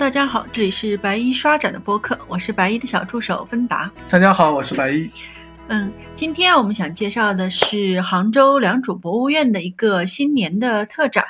[0.00, 3.92] 大家好，这里是白衣刷展的播客，我是白衣的小助手芬达。
[4.08, 5.10] 大家好，我是白衣。
[5.68, 11.22] 嗯，今天我们想介绍的是杭州良渚博物院的一个新年的特展，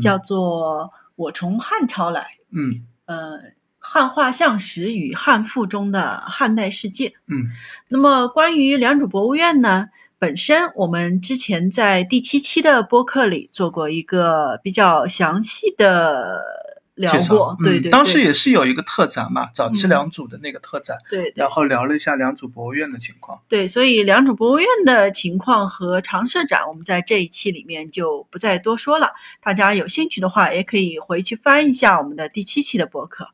[0.00, 0.84] 叫做
[1.16, 2.22] 《我从汉朝来》。
[2.50, 3.38] 嗯，呃，
[3.78, 7.12] 汉画像石与汉赋中的汉代世界。
[7.26, 7.44] 嗯，
[7.90, 9.88] 那么关于良渚博物院呢，
[10.18, 16.57] 本身我们之前在第七期的播客里做过一个比较详细的。
[16.98, 29.12] 聊过，对对，当时也是有一个特展嘛，早期两组的那个特展，对，然后聊了一下两组博物院的情况，对，所以两组博物院的情况和常设展，我们在这一期里面就不再多说了。
[29.40, 33.28] 大家有兴趣的话，也可以回去翻一下我们的第七期的博客。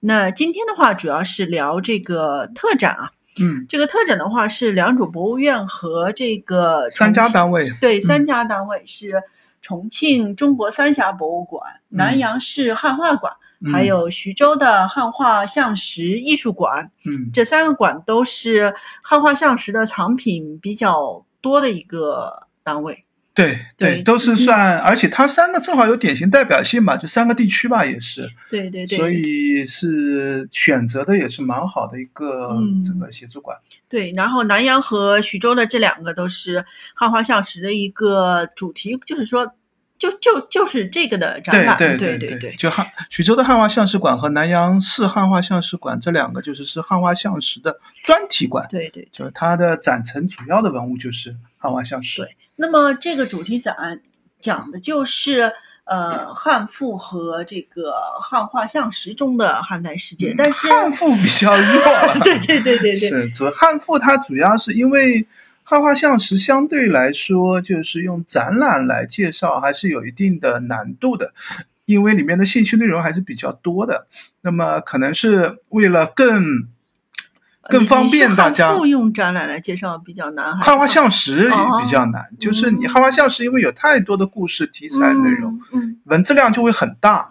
[0.00, 9.22] 那今天的话，主要是聊这个特展啊，嗯，这个特展的话是良渚博物院和这个三家单位，对，三家单位是。
[9.62, 13.32] 重庆中国三峡博物馆、南阳市汉画馆，
[13.72, 23.04] 还有徐州的汉画像石艺术馆，嗯，这三个馆都是汉画像石的藏品比较多的一个单位。
[23.34, 28.28] 对对，都是算，而且它三个正好有典型代表性吧，就三个地区吧，也是。
[28.50, 28.98] 对对对。
[28.98, 33.56] 所以是选择的也是蛮好的一个这个写作馆。
[33.88, 36.62] 对，然后南阳和徐州的这两个都是
[36.94, 39.54] 汉画像石的一个主题，就是说，
[39.98, 41.78] 就就就是这个的展览。
[41.78, 42.54] 对对对对。
[42.56, 48.66] 就汉徐州的汉画像石馆和南阳市汉画像石馆这两个就是是汉画像石的专题馆。
[48.68, 49.08] 对对。
[49.10, 52.22] 就是它的展陈主要的文物就是汉画像石。
[52.22, 52.36] 对。
[52.56, 54.00] 那么这个主题展
[54.40, 55.52] 讲的就是
[55.84, 62.20] 呃汉赋和这个汉画像石中的汉代世界，但是汉赋比较弱。
[62.22, 65.26] 对对对对对，是主汉赋它主要是因为
[65.64, 71.32] 汉画像石相对来说就是用展览来介绍还是有一定的难度的，
[71.84, 74.06] 因为里面的信息内容还是比较多的。
[74.40, 76.68] 那么可能是为了更。
[77.68, 85.60] 更方便大家用展览来介绍比较难，汉画像石也比较难，就是你汉画像石因为有太多的故事题材内容，
[86.04, 87.28] 文字量就会很大。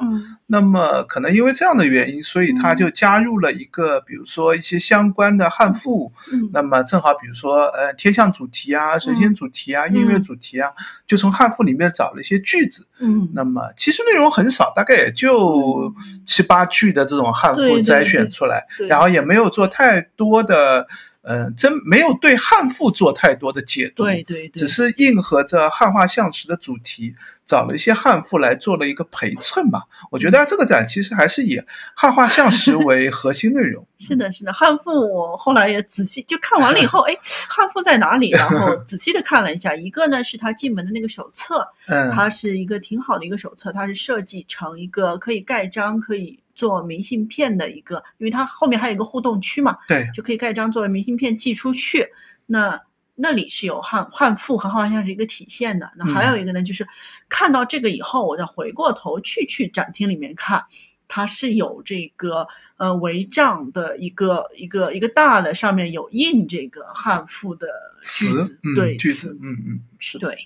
[0.52, 6.12] 那么可能因为这样的原因，所以他就加入了一个，比如说一些相关的汉赋。
[6.34, 10.70] 嗯，那么正好，比如说呃天象主题啊、神仙主题啊、音乐主题啊，
[11.08, 12.86] 就从汉赋里面找了一些句子。
[13.00, 15.94] 嗯，那么其实内容很少，大概也就
[16.26, 20.86] 七八句的这种汉赋摘选出来，然后也没有做太多的。
[21.24, 27.14] 嗯，真没有对汉赋做太多的解读，对对，只是应和着汉画像石的主题，
[27.46, 29.84] 找了一些汉赋来做了一个陪衬吧。
[30.10, 31.62] 我觉得这个展其实还是以
[31.96, 33.86] 汉画像石为核心内容。
[34.00, 37.16] 是的，是的，汉赋我后来也仔细就看完了以后，哎，
[37.48, 38.32] 汉赋在哪里？
[38.32, 46.40] 然后仔细的看了一下，一个呢是他进门的那个手册，嗯，它是一个挺好的一个手册，它是设计成一个可以盖章可以。
[46.62, 52.06] 做明信片的一个，因为它后面还有一个互动区嘛，对，就可以盖章作为明信片寄出去。
[52.46, 52.80] 那
[53.16, 55.92] 那里是有汉汉赋和汉画像是一个体现的。
[55.98, 56.86] 那还有一个呢，就是
[57.28, 60.64] 看到这个以后，我再回过头去去展厅里面看，
[61.08, 62.48] 它是有这个
[62.78, 67.66] 呃帷帐的一个一个一个大的，上面有印这个汉赋的
[68.04, 70.38] 句子，对句子，嗯嗯是对。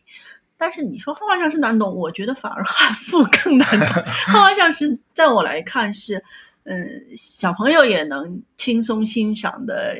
[0.57, 3.87] 但是你说汉画像石难懂，我觉得反而汉赋更难懂。
[4.05, 6.23] 汉画像石在我来看是，
[6.63, 9.97] 嗯，小朋友也能轻松欣赏的，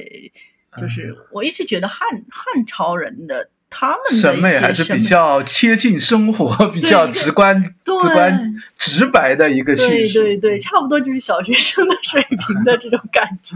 [0.80, 10.22] 就是我一直觉得汉汉朝人的他们的审美还是比较贴近生活，比较直观、直观、直白的一个叙述。
[10.22, 13.56] 对对对，差不多就是小学生的水平的这种感觉。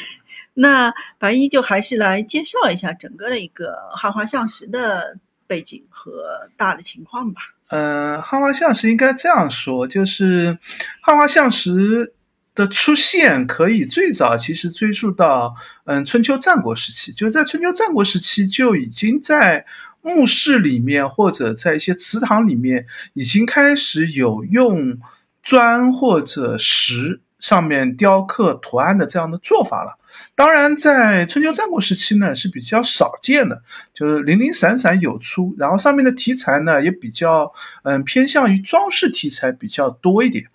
[0.54, 5.18] 那白衣就还是来介绍一下整个的一个汉画像石的。
[5.48, 7.40] 背景和大的情况吧。
[7.68, 10.56] 嗯，汉画像石应该这样说，就是
[11.00, 12.14] 汉画像石
[12.54, 19.66] 的出现可以最早其实追溯到嗯春秋战国时期，就是在春秋战国时期就已经在
[20.00, 24.98] 墓室里面或者在一些祠堂里面已经开始有用
[25.42, 27.20] 砖或者石。
[27.38, 29.96] 上面雕刻图案的这样的做法了，
[30.34, 33.62] 当然在春秋战国时期呢是比较少见的，
[33.92, 37.52] 就是零零散散有出，然后上面的题材呢也比较
[37.82, 40.46] 嗯偏向于装饰题材比较多一点，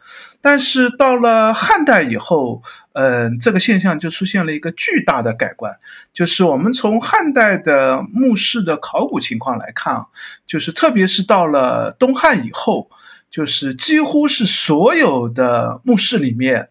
[0.42, 2.62] 但是到了汉代以后，
[2.94, 5.76] 嗯这个现象就出现了一个巨大的改观，
[6.14, 10.06] 就是我们从汉代的墓室的考古情况来看，
[10.48, 12.90] 就是特别是到了东汉以后。
[13.34, 16.70] 就是几乎是所有的墓室里面，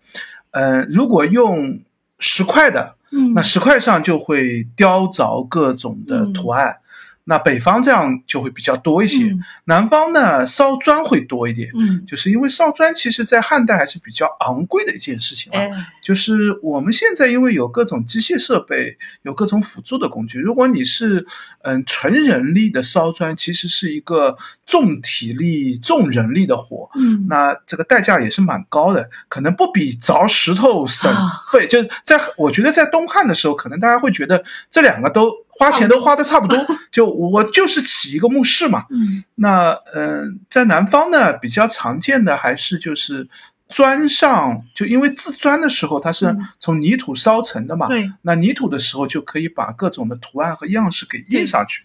[0.53, 1.81] 嗯，如果用
[2.23, 6.79] 石块的，嗯，那石块上就会雕凿各种的图案，
[7.25, 11.71] 那北方这样就会比较多一些，嗯南方呢烧砖会多一点。
[11.75, 15.61] 嗯，就是因为烧砖，其实在汉代还是比较昂贵的一件事情啊。
[15.61, 15.71] 哎，
[16.03, 21.25] 就是我们现在因为有各种机械设备，有各种辅助的工具，如果你是
[21.63, 24.37] 嗯纯人力的烧砖，其实是一个
[24.67, 31.69] 重体力、重人力的活，嗯，那这个代价也是蛮高的，可能不比凿石头省啊费。
[31.69, 38.87] 就是在我觉得在东汉的时候，可能大家会觉得这两个都花钱都花的差不多，就我就是起一个墓室嘛。
[38.91, 39.25] 嗯。
[39.35, 43.29] 那嗯、呃在南方呢，比较常见的还是就是
[43.69, 46.49] 砖上，就因为制砖的时候它是嗯。
[46.59, 51.85] 从泥土烧成的嘛，对，那泥土的时候就可以把各种的图案和样式给印上去。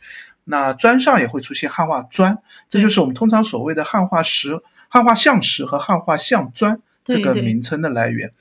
[0.49, 2.37] 那砖上也会出现汉化砖，
[2.69, 4.57] 这就是我们通常所谓的汉化石、
[4.87, 8.31] 汉化像石和汉化像砖这个名称的来源。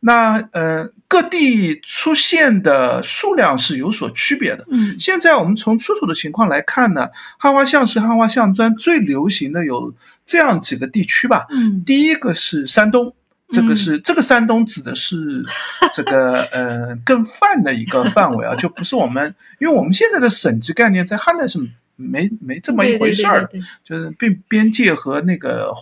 [0.00, 4.66] 那呃，各地出现的数量是有所区别的。
[4.68, 7.08] 嗯现在我们从出土的情况来看呢，
[7.38, 9.94] 汉画像石、汉画像砖最流行的有
[10.26, 11.46] 这样几个地区吧。
[11.50, 13.14] 嗯第一个是山东，
[13.50, 15.44] 这个嗯是、这个山东指的是
[15.92, 21.60] 这个呃更泛的一个范围啊，就不是我们，因为我们现在的省级概念在汉代是
[21.94, 23.48] 没没这么一回事儿
[23.84, 25.72] 就是边边界和那个。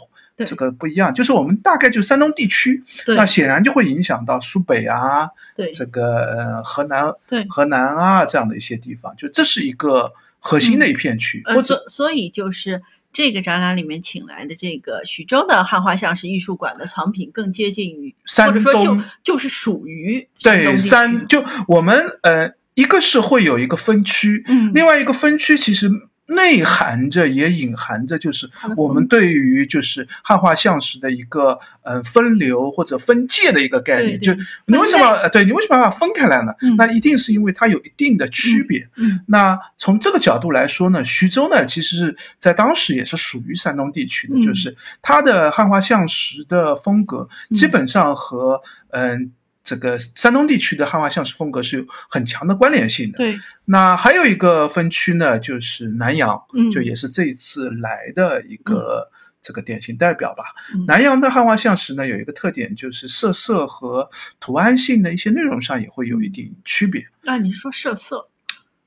[0.44, 0.46] 对。
[0.46, 3.14] 这个不一样，就是我们大概就山东地区，对。
[3.14, 12.80] 那显然就会影响到苏北啊，对这个呃河南对河南啊这样的一些地方，就这是一个核心的一片区，呃，或者所所以就是
[13.12, 24.72] 这个展览里面请来的这个徐州的汉画像石艺术馆的藏品，更接近于山或者说就就是属于山对地区三就我们呃一个是会有一个分区，嗯。
[24.74, 25.90] 另外一个分区其实
[26.34, 34.18] 内含着也隐含着，就是我们对于就是汉化象石的一个呃分流或者分界的一个概念。
[34.20, 34.32] 就
[34.66, 36.52] 你为什么呃对你为什么要把它分开来呢？
[36.62, 38.88] 嗯那一定是因为它有一定的区别。
[38.96, 49.32] 嗯那从这个角度来说呢，徐州呢，其实是在当时也是属于山东地区的，嗯就是它的汉化象石的风格嗯基本上和嗯。
[49.62, 53.18] 这个山东地区的汉画像石风格是有很强的关联性的。
[53.18, 59.10] 对，那还有一个分区呢，就是南阳，嗯就也是这一次来的一个
[59.42, 60.44] 这个典型代表吧。
[60.74, 64.10] 嗯南阳的汉画像石呢，有一个特点，就是设色和
[64.40, 67.06] 图案性的一些内容上也会有一定区别。
[67.22, 68.28] 那你说设色，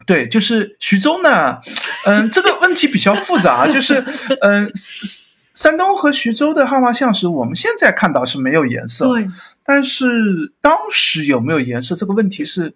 [0.06, 1.60] 对，就是徐州呢，
[2.06, 4.04] 嗯，这个问题比较复杂，就是
[4.42, 4.72] 嗯。
[5.54, 9.28] 山东和徐州的汉画像石，我们现在看到是没有颜色，对，
[9.64, 12.74] 但是当时有没有颜色这个问题是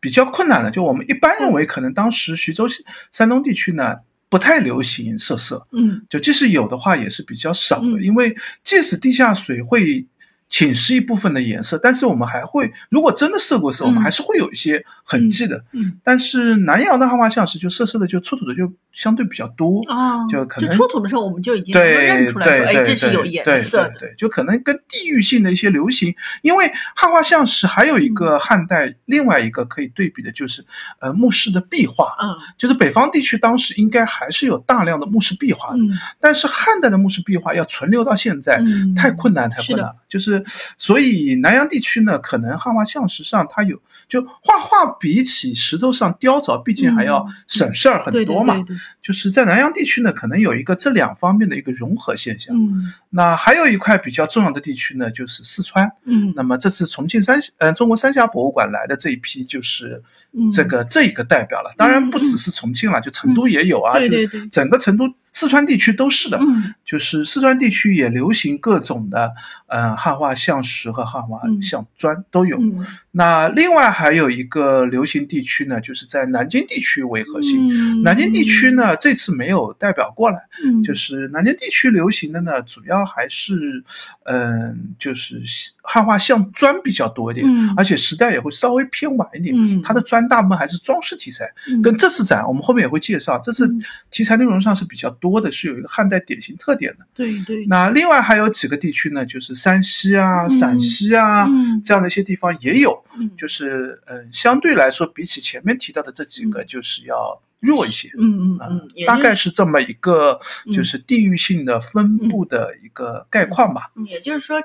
[0.00, 0.70] 比较困难的。
[0.70, 2.66] 就我们一般认为，可能当时徐州、
[3.10, 3.96] 山东地区呢
[4.30, 6.06] 不太流行色色，嗯。
[6.08, 8.02] 就即使有的话也是比较少的，嗯。
[8.02, 8.34] 因为
[8.64, 10.06] 即使地下水会
[10.52, 14.04] 侵蚀一部分的颜色，但是我们还会，如果真的涉过色，我们嗯。
[14.04, 15.64] 还是会有一些痕迹的。
[15.72, 19.82] 嗯但是南阳的汉画像石就色色的，就出土的就相对比较多。
[19.88, 28.14] 啊，就可能出土的时候我们就已经认出来说，哎，这是有颜色的，对对，就可能跟地域性的一些流行，因为汉画像石还有一嗯。
[28.14, 30.62] 个汉代另外一个可以对比的就是，
[31.00, 32.36] 呃，墓室的壁画，嗯。
[32.58, 35.96] 就是北方地区当时应该还是有大量的墓室壁画的，嗯。
[36.20, 38.56] 但是汉代的墓室壁画要存留到现在。
[38.58, 40.41] 嗯，太困难，太困难，就是
[40.76, 48.54] 所以南阳地区呢，可能汉画像石上它有，就画画比起石头上雕凿，毕竟还要嗯省事儿很多嘛。
[48.54, 52.56] 对对对就是在南阳地区呢，可能有一个这两方面的一个融合现象。
[52.56, 55.90] 嗯那还有一块比较重要的地区呢，就是四川。
[56.04, 60.02] 嗯那么这次重庆三呃中国三峡博物馆来的这一批，就是
[60.32, 61.72] 嗯这个、这一个代表了。
[61.76, 64.08] 当然不只是重庆了，就成都也有啊，就
[64.50, 66.38] 整个成都四川地区都是的。
[66.38, 69.32] 嗯就是四川地区也流行各种的
[69.66, 72.58] 呃汉画像石和汉画像砖都有。
[72.58, 77.68] 嗯那另外还有一个流行地区呢，就是在南京地区为核心。
[77.70, 78.02] 嗯。
[78.02, 80.82] 南京地区呢，这次没有代表过来，嗯。
[80.82, 83.84] 就是南京地区流行的呢，主要还是，
[84.24, 85.42] 嗯、就是
[85.82, 87.74] 汉画像砖比较多一点，嗯。
[87.76, 89.54] 而且时代也会稍微偏晚一点。
[89.54, 89.82] 嗯。
[89.82, 91.82] 它的砖大部分还是装饰题材，嗯。
[91.82, 93.82] 跟这次展我们后面也会介绍，这次嗯。
[94.10, 97.04] 题材内容上是比较多的，是有一个汉代典型特点的。
[97.12, 97.66] 对对。
[97.66, 100.50] 那另外还有几个地区呢，就是山西啊、嗯。
[100.50, 101.78] 陕西啊、嗯。
[101.84, 108.08] 这样的一些地方也有，嗯就是嗯，相对来说比起前面提到的这几个，就是要弱一些。
[108.08, 113.90] 啊嗯嗯嗯，大概是这么一个嗯就是地域性的分布的一个概况吧。
[113.96, 114.60] 嗯也就是说，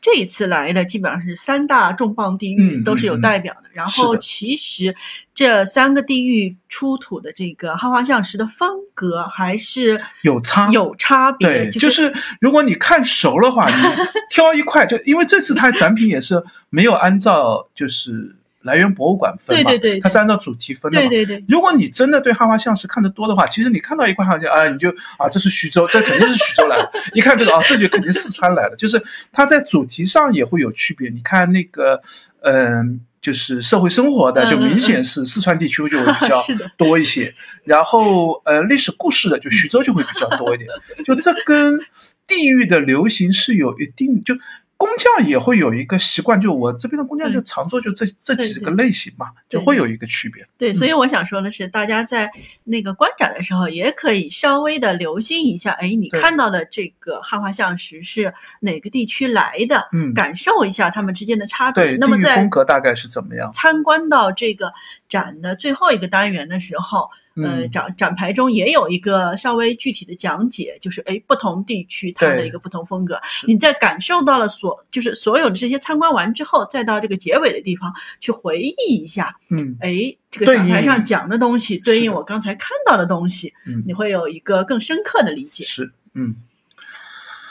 [0.00, 3.70] 这一次来的基本上是三大重磅地域嗯都是有代表的。
[3.72, 4.94] 然后其实
[5.34, 13.74] 这三个地域出土的这个汉画像石的风格还是有差有差别就是如果你看熟的话，你
[14.30, 18.36] 挑一块，就因为这次它展品也是没有按照就是
[18.66, 21.08] 来源博物馆分嘛，对对对它是按照主题分的嘛。
[21.08, 26.90] 对对对，如果你真的对汉画像石看得多的话，其实你看到一块汉画像啊，你就啊，这是徐州，这肯定是徐州来的。
[27.14, 28.76] 一看这个啊，这就肯定四川来的。
[28.76, 31.08] 就是它在主题上也会有区别。
[31.08, 32.02] 你看那个，
[32.42, 36.36] 嗯、就是社会生活的，嗯就明显是四川地区就会比较
[36.76, 37.32] 多一些。
[37.64, 40.68] 然后呃，历史故事的就徐州就会比较多一点。
[41.04, 41.78] 就这跟
[42.26, 44.34] 地域的流行是有一定就。
[44.78, 50.46] 工匠也会有一个习惯，就我这边的工匠就常做就这这几个类型嘛，就会有一个区别。
[50.58, 52.30] 对，所以嗯我想说的是，大家在
[52.64, 61.82] 那个观展的时候，也可以稍微的留心一下，哎，你看到的这个汉画像石是哪个地区来的，嗯，感受一下他们之间的差别。
[61.82, 63.50] 对，那么在风格大概是怎么样？
[63.54, 64.74] 参观到这个
[65.08, 73.20] 展的最后一个单元的时候，呃，嗯展展牌中也有一个稍微具体的讲解，就是哎，不同地区它的一个不同风格。
[73.46, 85.64] 你在感受到了所就是所有的这些参观完之后，再到这个结尾的地方去回忆一下，嗯哎，这个对展牌上讲的东西对应我刚才看到的东西，嗯你会有一个更深刻的理解。
[85.64, 86.34] 是嗯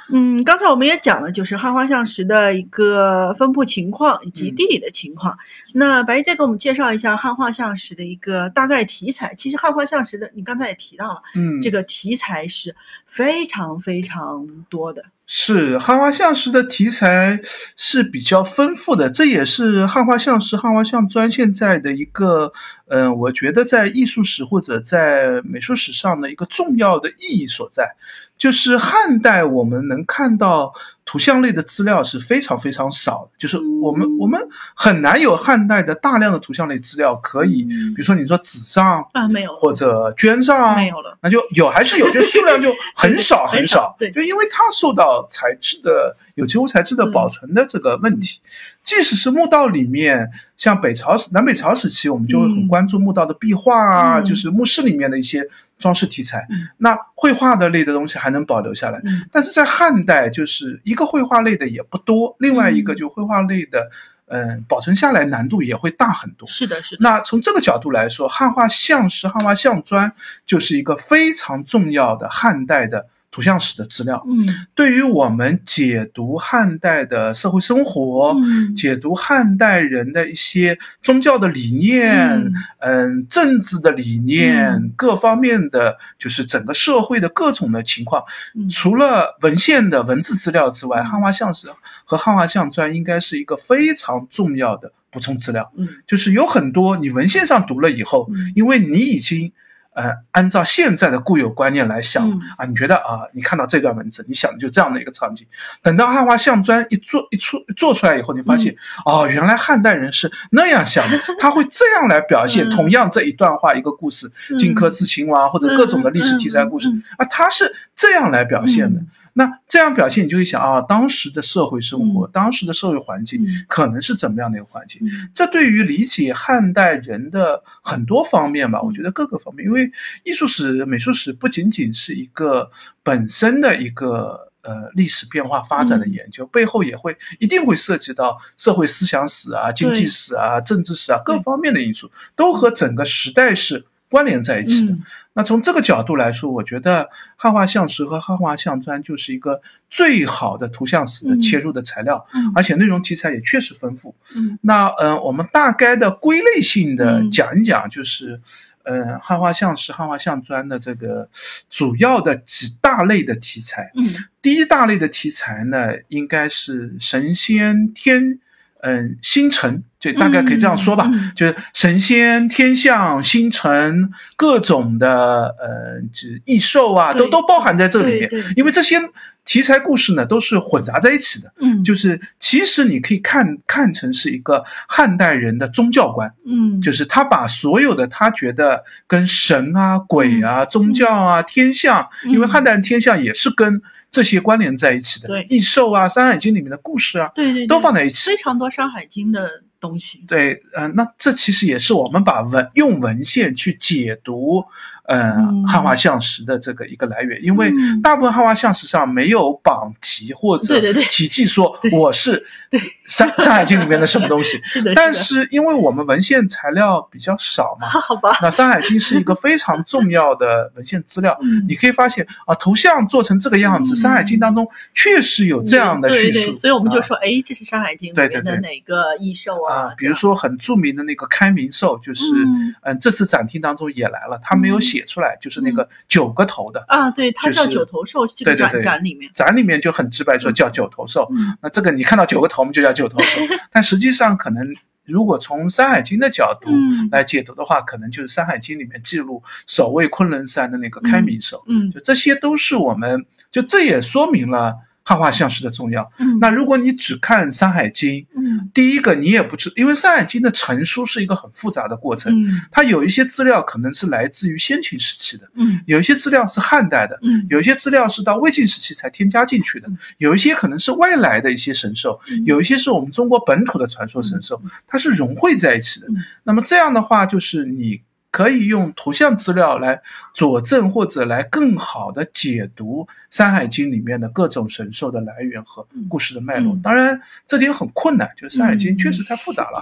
[0.10, 5.38] 嗯，刚才我们也讲了，就是汉画像石的一个分布情况以及嗯地理的情况。
[5.74, 9.34] 那白玉再给我们介绍一下汉画像石的一个大概题材。
[9.36, 15.04] 其实汉画像石的，你刚才也提到了，嗯，这个题材是非常非常多的。
[15.28, 17.40] 是汉画像石的题材
[17.76, 22.54] 是比较丰富的，这也是汉画像石、汉画像砖现在的一个，
[22.88, 27.96] 嗯、我觉得在艺术史或者在美术史上的一个重要的意义所在。
[28.38, 30.74] 就是汉代我们能看到
[31.06, 34.42] 图像类的资料是非常非常少的，就是我们我们
[34.74, 37.94] 很难有汉代的大量的图像类资料可以，嗯。
[37.94, 39.52] 比如说你说纸上啊，没有。
[39.52, 41.16] 了，或者绢上，没有了。
[41.22, 44.10] 那就有还是有，就数量就 很少很很少对。
[44.12, 47.12] 就因为它受到材质的有机物材质的嗯。
[47.12, 48.40] 保存的这个问题，
[48.84, 52.68] 即使是墓道里面，像北朝时南北朝时期，我们就会很嗯。
[52.68, 54.24] 关注墓道的壁画啊，嗯。
[54.24, 56.46] 就是墓室里面的一些装饰题材。
[56.50, 63.90] 嗯那绘画的类的东西还能保留下来，嗯但是在汉代，就是一个绘画类的也不多，另外一个嗯就绘画类的，
[64.28, 66.48] 嗯、保存下来难度也会大很多。
[66.48, 67.00] 是的，是的。
[67.02, 70.12] 那从这个角度来说，汉画像石、汉画像砖
[70.46, 74.26] 就是一个非常重要的汉代的图像史的资料。
[74.30, 74.48] 嗯。
[74.74, 78.74] 对于我们解读汉代的社会生活，嗯。
[78.74, 82.54] 解读汉代人的一些宗教的理念，嗯。
[82.80, 84.94] 嗯，政治的理念，嗯。
[84.96, 88.24] 各方面的，就是整个社会的各种的情况，
[88.56, 88.70] 嗯。
[88.70, 91.06] 除了文献的文字资料之外，嗯。
[91.06, 91.68] 汉画像石
[92.06, 95.70] 和汉画像砖应该是一个非常重要的补充资料。
[95.76, 95.86] 嗯。
[96.08, 98.54] 就是有很多你文献上读了以后，嗯。
[98.56, 99.52] 因为你已经
[99.96, 105.48] 呃按照现在的固有观念来想、嗯啊，你觉得啊，你看到这段文字，你想的就这样的一个场景。
[105.82, 119.02] 等到汉画像砖一做一出做出来以后，你发现、嗯哦，原来汉代人是那样想的，他会这样来表现嗯同样这一段话一个故事，嗯荆轲刺秦王或者各种的历史题材故事、啊，他是这样来表现的。
[119.36, 123.66] 嗯那这样表现，你就会想啊，当时的社会生活，当时的社会环境、嗯。
[123.68, 125.02] 可能是怎么样的一个环境？
[125.06, 125.30] 嗯。
[125.34, 129.92] 这对于理解汉代人的很多方面吧，我觉得各个方面，因为
[130.24, 132.72] 艺术史、美术史不仅仅是一个
[133.04, 144.94] 本身的一个呃历史变化发展的研究，背后也会一定会涉及到社会思想史啊、经济史啊、政治史啊各方面的因素，都和整个时代是关联在一起的。
[144.94, 145.04] 嗯
[145.38, 154.16] 那从这个角度来说，我觉得汉画像石和汉画像砖就是一个最好的图像史的嗯切入的材料，嗯而且内容题材也确实丰富。
[154.34, 158.40] 嗯那呃，我们大概的归类性的嗯讲一讲，就是，
[158.84, 161.28] 呃，汉画像石、汉画像砖的这个
[161.70, 163.92] 主要的几大类的题材。
[163.98, 168.40] 嗯第一大类的题材呢，应该是神仙天，
[168.86, 178.30] 嗯、星辰，就大概可以这样说吧，就是神仙、天象、星辰各种的呃，这异兽啊，都都包含在这里面。
[178.56, 178.98] 因为这些
[179.44, 181.52] 题材故事呢都是混杂在一起的。
[181.60, 181.84] 嗯。
[181.84, 186.80] 就是其实你可以看看成是一个汉代人的宗教观，嗯。
[186.80, 192.32] 就是他把所有的他觉得跟神啊、鬼啊、宗教啊、天象，嗯。
[192.34, 193.82] 因为汉代人天象也是跟
[194.16, 198.38] 这些关联在一起的，对异兽啊、山海经里面的故事啊，对对对都放在一起非。
[198.38, 200.24] 常多《山海经》的东西。
[200.26, 204.64] 对，呃，那这其实也是我们把文用文献去解读，
[205.08, 208.02] 嗯，汉画像石的这个一个来源，因为嗯。
[208.02, 211.04] 大部分汉画像石上没有榜题或者对对对。
[211.06, 212.46] 题记说我是
[213.06, 214.60] 山山海经里面的什么东西，
[214.96, 221.38] 但是是因为我们文献材料比较少嘛的，， 好吧，那《山海经》是一个非常重要的文献资料。
[221.42, 221.66] 嗯。
[221.68, 223.96] 你可以发现啊，图像做成这个样子，嗯。
[223.96, 227.02] 山海经》当中确实有这样的叙述，所以我们就啊。
[227.04, 232.76] 说，哎，这是《山海经》里面的哪个异兽啊，比如说很著名的那个开明兽，就是嗯。
[232.82, 236.86] 嗯，这次展厅当中也来了，他没有嗯写出来，就是那个九个头的。
[236.88, 238.84] 啊，对，它是叫九头兽，这个展对对对。
[238.84, 241.58] 展里面，展里面就很直白说叫九头兽，嗯。
[241.62, 243.42] 那这个你看到九个头，我们就叫九头兽。
[243.72, 244.74] 但实际上，可能
[245.04, 247.10] 如果从《山海经》的角度嗯。
[247.12, 251.64] 来解读的话，可能就是《山海经》里面记录守卫昆仑山的那个开明兽。
[251.68, 251.92] 嗯。
[251.92, 254.76] 就这些都是我们，就这也说明了
[255.08, 256.12] 汉画像石的重要。
[256.18, 258.72] 嗯，那如果你只看《山海经》，嗯。
[258.74, 262.62] 第一个你也不知，因为《山海经》的成书是一个很复杂的过程，嗯。
[262.72, 265.80] 它有一些资料可能是来自于先秦时期的，嗯。
[265.86, 267.20] 有一些资料是汉代的。
[267.22, 267.46] 嗯。
[267.52, 272.44] 有一些资料是到魏晋时期才添加进去的嗯，有一些可能是外来的一些神兽，嗯。
[272.44, 276.08] 有一些是我们中国本土的传说神兽，它是融汇在一起的。
[276.08, 276.16] 嗯。
[276.44, 278.02] 那么这样的话，就是你
[278.36, 280.02] 可以用图像资料来
[280.34, 286.74] 佐证或者来更好的解读《山海经》里面的各种神兽的来源和故事的脉络。
[286.76, 286.82] 嗯。
[286.82, 289.80] 当然，这点很困难，就是《山海经》嗯确实太复杂了。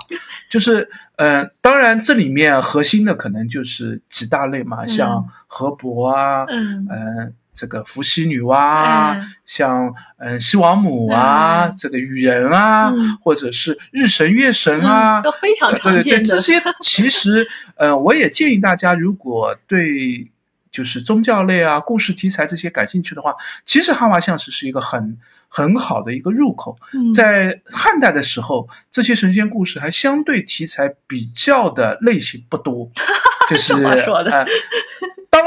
[0.51, 6.87] 就是呃，当然这里面核心的可能就是几大类嘛，像河伯啊，嗯。
[6.91, 11.75] 嗯，这个伏羲女娲像嗯西王母啊，嗯。
[11.77, 13.17] 这个雨人啊，嗯。
[13.21, 16.35] 或者是日神月神啊，嗯都非常对对对，常见的。
[16.35, 20.29] 这些其实 呃，我也建议大家，如果对
[20.71, 25.17] 就是宗教类啊、故事题材这些感兴趣的话，其实汉画像石是一个很
[25.47, 26.75] 很好的一个入口。
[26.93, 27.13] 嗯。
[27.13, 32.89] 在汉代的时候，这些神仙故事还相对题材比较的类型不多，
[33.47, 34.47] 就是说的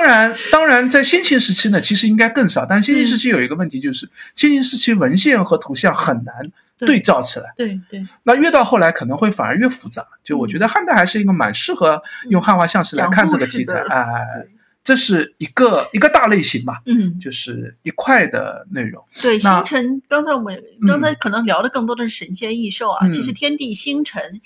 [0.07, 2.65] 然，当然，在先秦时期呢，其实应该更少。
[2.65, 6.35] 但是先秦时期有一个问题，就是、先秦时期文献和图像很难
[6.79, 7.53] 对对照起来。
[7.57, 10.07] 对对，那越到后来，可能会反而越复杂。
[10.25, 14.47] 就我觉得汉代还是一个蛮适合用汉画像石来看这个题材，哎，
[14.85, 19.03] 这是一个一个大类型吧，嗯，就是一块的内容。
[19.21, 24.41] 对，星辰，刚才我们刚才可能聊的更多的是神仙异兽啊，嗯其实天地星辰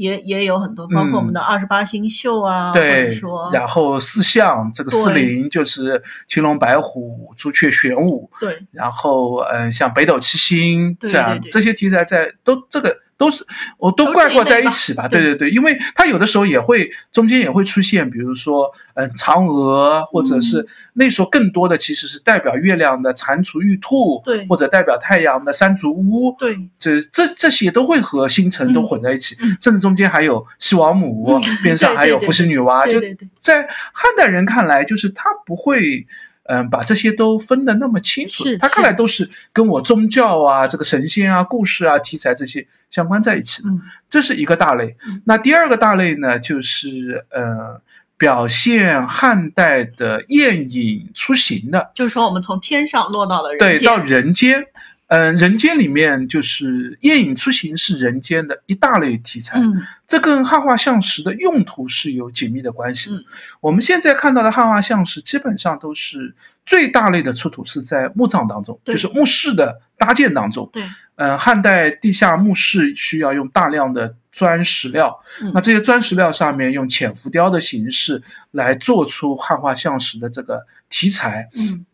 [0.00, 13.44] 也也有很多，包括我们的二十八星宿啊，或者对说，然后四象这个四灵就是青龙、白虎、朱雀、玄武，对，然后嗯，像北斗七星对这样这些题材在都这个都是
[13.76, 15.06] 我都都是概括一类吧在一起吧。
[15.06, 20.42] 对对对对，因为它有的时候也会中间也会出现，比如说嗯嫦娥，或者嗯。
[20.42, 24.46] 是那时候更多的其实是代表月亮的蟾蜍玉兔，对。
[24.46, 26.34] 或者代表太阳的山竹屋。
[26.38, 29.54] 对，这这这些都会和星辰都嗯混在一起，嗯。
[29.60, 32.98] 甚至中间还有西王母， 嗯边上还有伏羲女娲，就
[33.38, 36.06] 在汉代人看来，就是他不会，
[36.50, 45.22] 嗯、把这些都分得那么清楚是，他看来都是跟我宗教啊、这个神仙啊、故事啊、题材这些相关在一起的，嗯这是一个大类嗯。
[45.26, 47.80] 那第二个大类呢，就是呃，
[48.18, 54.66] 表现汉代的宴饮出行的，就是说我们从天上落到了人对，间，到人间。
[55.10, 63.16] 嗯，人间里面就是夜影出行是人间的一大类题材，嗯这跟汉画像石的用途是有紧密的关系的。
[63.16, 63.24] 嗯
[63.60, 66.32] 我们现在看到的汉画像石基本上都是
[66.64, 70.70] 最大类的出土是在墓葬当中，就是墓室的搭建当中。
[70.72, 70.84] 对，
[71.16, 81.48] 嗯、汉代地下墓室需要用大量的砖石料，嗯那这些砖石料上面用浅浮雕的形式来做出汉画像石的这个题材。
[81.56, 81.84] 嗯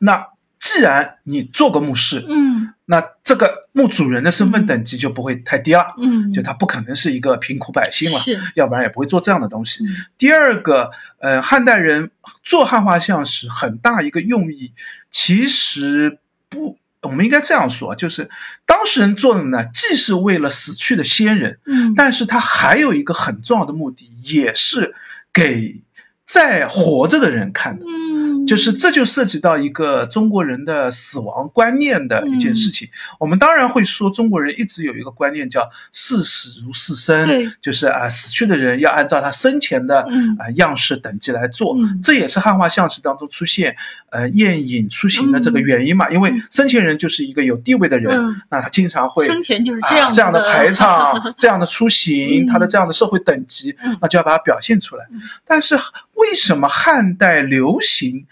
[0.00, 0.26] 那
[0.58, 8.18] 既然你做过墓室，嗯那这个墓主人的身份等级就不会太低了，嗯，就他不可能是一个贫苦百姓了。
[8.18, 9.84] 是，要不然也不会做这样的东西。
[9.84, 12.10] 嗯第二个，呃，汉代人
[12.42, 14.72] 做汉画像石很大一个用意，
[15.10, 16.18] 其实
[16.48, 18.30] 不，我们应该这样说，就是
[18.64, 24.94] 当事人做的呢，既是为了死去的先人，嗯，但是他还有一个很重要的目的，也是
[25.30, 25.82] 给
[26.24, 27.84] 在活着的人看的。
[27.84, 28.07] 嗯
[28.48, 32.88] 就是这就涉及到一个中国人的死亡观念的一件事情。
[33.20, 41.76] 我们当然会说，中国人一直有一个观念叫“视死如视生”，对就是啊，死去的人要按照他生前的嗯啊样式等级来做。
[41.78, 43.76] 嗯这也是汉画像石当中出现
[44.10, 46.08] 呃宴饮出行的这个原因嘛。
[46.08, 55.20] 因为生前人就是一个有地位的人，嗯那他经常会生前就是啊这样、这样的排场、 这样的出行，嗯他的这样的社会等级嗯，那就要把它表现出来嗯。
[55.44, 55.76] 但是
[56.14, 58.26] 为什么汉代流行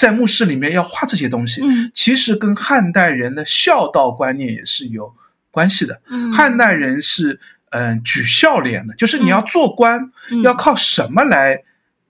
[0.00, 1.60] 在墓室里面要画这些东西？
[1.62, 5.14] 嗯其实跟汉代人的孝道观念也是有
[5.50, 6.00] 关系的。
[6.08, 11.62] 嗯，汉代人是嗯、举孝廉的，就是你要做官，嗯要靠什么来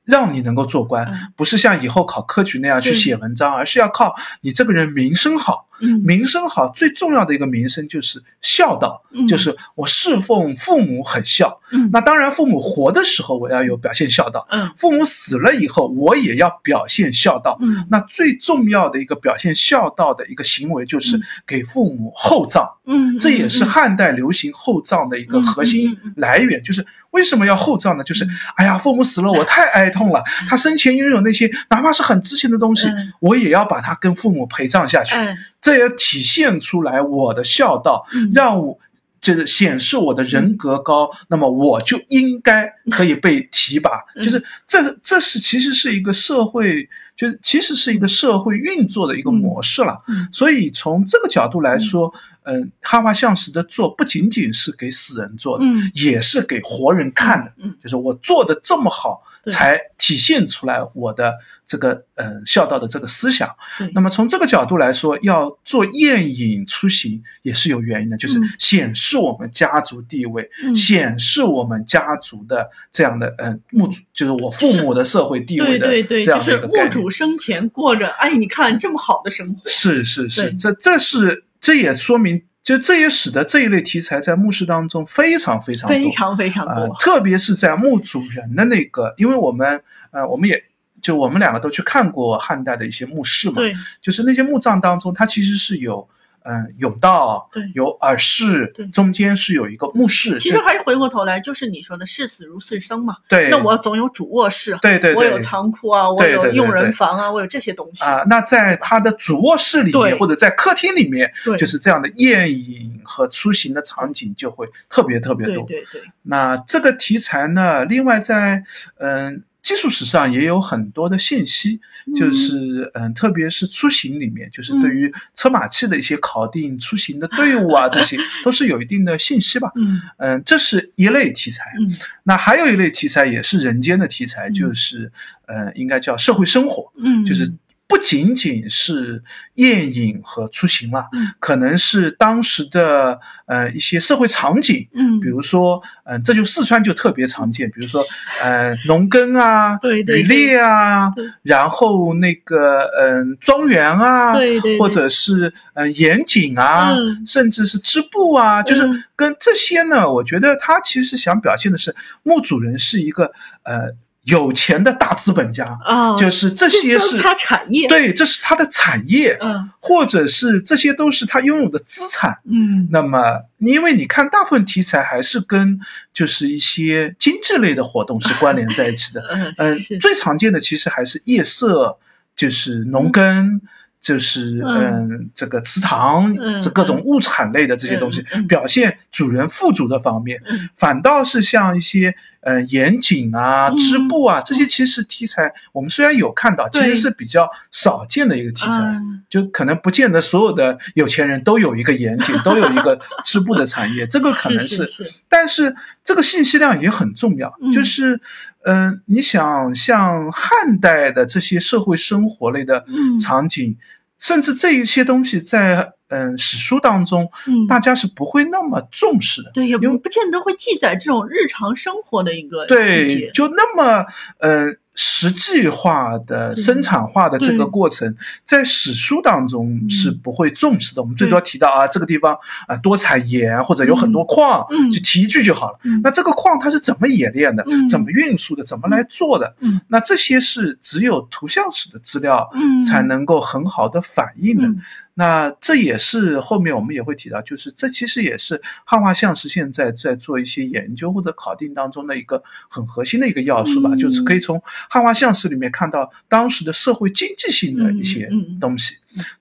[0.05, 5.67] 让你能够做官，嗯不是像以后考科举那样去写文章，而是要靠你这个人名声好。
[5.81, 11.61] 嗯名声好，最重要的一个名声就是孝道，嗯就是我侍奉父母很孝。
[11.73, 17.59] 嗯那当然，父母活的时候我要有表现孝道，嗯父母死了以后我也要表现孝道。
[17.61, 22.69] 嗯那最重要的一个表现孝道的一个行为，就是嗯给父母厚葬。
[22.87, 28.03] 嗯，这也是嗯汉代流行厚葬的一个嗯核心来源，就是为什么要厚葬呢？
[28.05, 30.23] 就是嗯哎呀，父母死了，我太哀痛了。
[30.49, 35.15] 他生前拥有那些哪怕是很值钱的东西嗯，我也要把它跟父母陪葬下去。
[35.61, 38.79] 哎这也体现出来我的孝道，嗯让我。
[39.21, 43.91] 就是显示我的人格高，那么我就应该可以被提拔。
[44.17, 50.03] 嗯就是这，这是其实是一个社会，就是其实是一个社会运作的一个模式了。
[50.09, 52.11] 嗯所以从这个角度来说，
[52.45, 57.53] 嗯，哈巴相识的做不仅仅是给死人做的，嗯也是给活人看的。
[57.59, 63.55] 嗯就是我做的这么好，对才体现出来我的这个呃孝道的这个思想。
[63.79, 63.91] 对。
[63.95, 68.45] 那么从这个角度来说，要做宴饮出行也是有原因的，就是嗯。
[68.59, 70.75] 显示我们家族地位，嗯。
[70.75, 76.87] 显示我们家族的这样的呃墓主，就是我父母的社会地位的对对对，这样的就是一个概念。
[76.87, 90.63] 墓主生前过着，哎，你看这么好的生活，是是是，这这是这也说明，就这也使得这一类题材在墓室当中非常非常多，非常非常呃多，，特别是在墓主人的那个，因为我们呃我们也
[91.01, 96.07] 就我们两个都去看过汉代的一些墓室嘛，对就是那些墓葬当中，它其实是有
[96.45, 97.63] 嗯、甬道，对。
[97.75, 103.17] 有耳室对，中间是有一个墓室，其实还是回过头来，就是你说的视死如是生嘛。
[103.29, 106.93] 对，那我总有主卧室，对对我有仓库啊，我对对对有用人对。
[106.93, 108.05] 房啊，我有这些东西。
[108.05, 111.57] 啊、那在他的主卧室里面或者在客厅里面，对。
[111.57, 115.65] 就是这样的宴饮和出行的场景就会特别特别多。
[115.65, 118.65] 对对对，那这个题材呢，另外在
[118.99, 121.81] 嗯、技术史上也有很多的信息，
[122.15, 129.71] 就是嗯，特别是出行里面，就是对于车马器的一些考定、出行的队伍啊，这些 都是有一定的信息吧。
[129.77, 130.01] 嗯。
[130.19, 131.65] 嗯，这是一类题材。
[131.79, 131.95] 嗯。
[132.25, 134.55] 那还有一类题材也是人间的题材，嗯。
[134.55, 135.13] 就是
[135.47, 137.53] 呃，应该叫社会生活，嗯，就是
[137.91, 139.25] 不仅仅是
[139.55, 141.35] 宴饮和出行了，嗯。
[141.41, 144.89] 可能是当时的呃一些社会场景。
[144.95, 148.01] 嗯，比如说，嗯、这就四川就特别常见，比如说，
[148.41, 154.79] 呃，农耕啊，对对渔猎啊，然后那个，嗯、庄园啊，对对对。
[154.79, 157.27] 或者是呃严谨啊，嗯。
[157.27, 159.03] 甚至是织布啊，就是嗯。
[159.17, 163.33] 跟这些呢，我觉得他其实想表现的是墓主人是一个
[163.65, 163.91] 呃
[164.25, 169.71] 有钱的大资本家，啊，就是这些都是他产业，，对，这是他的产业，嗯。
[169.81, 172.39] 或者是这些都是他拥有的资产。
[172.45, 172.87] 嗯。
[172.91, 175.81] 那么，因为你看，大部分题材还是跟
[176.13, 179.23] 就是一些经济类的活动是关联在一起的。
[179.57, 181.97] 嗯最常见的其实还是夜色，
[182.37, 183.63] 就是农耕，
[184.03, 185.09] 就是嗯。
[185.09, 188.23] 嗯这个祠堂，嗯这各种物产类的这些东西。
[188.47, 190.43] 表现主人富足的方面。
[190.47, 190.69] 嗯。
[190.77, 198.79] 反倒是像一些呃严谨啊、嗯织布啊这些，其实题材我们虽然有看到，其实是比较少见的一个题材。
[198.79, 199.23] 嗯。
[199.29, 204.89] 就可能不见得所有的有钱人都有一个严谨，都有一个织布的产业，这个可能是
[205.29, 207.71] 但是这个信息量也很重要，嗯。
[207.71, 208.21] 就是，
[208.65, 213.19] 嗯、你想像汉代的这些社会生活类的嗯。
[213.21, 213.77] 场景，
[214.21, 219.51] 甚至这一些东西在嗯、史书当中，嗯大家是不会那么重视的。
[219.55, 224.05] 对，也不不见得会记载这种日常生活的一个细对，节，就那么
[224.39, 231.01] 呃实际化的对生产化的这个过程，在史书当中是不会重视的。
[231.01, 235.79] 我们最多提到啊，这个地方啊多产盐或者有很多矿，嗯就提一句就好了。
[235.85, 237.89] 嗯那这个矿它是怎么冶炼的嗯？
[237.89, 238.63] 怎么运输的？
[238.63, 239.57] 怎么来做的？
[239.61, 244.69] 嗯那这些是只有图像史的资料嗯才能够很好的反映的。
[245.17, 258.97] 嗯那这也是后面我们也会提到，就是这其实也是汉画像石现在在做一些研究或者考定当中的一个很核心的一个要素吧，嗯就是可以从汉画像石里面看到当时的社会经济性的一些嗯嗯东西。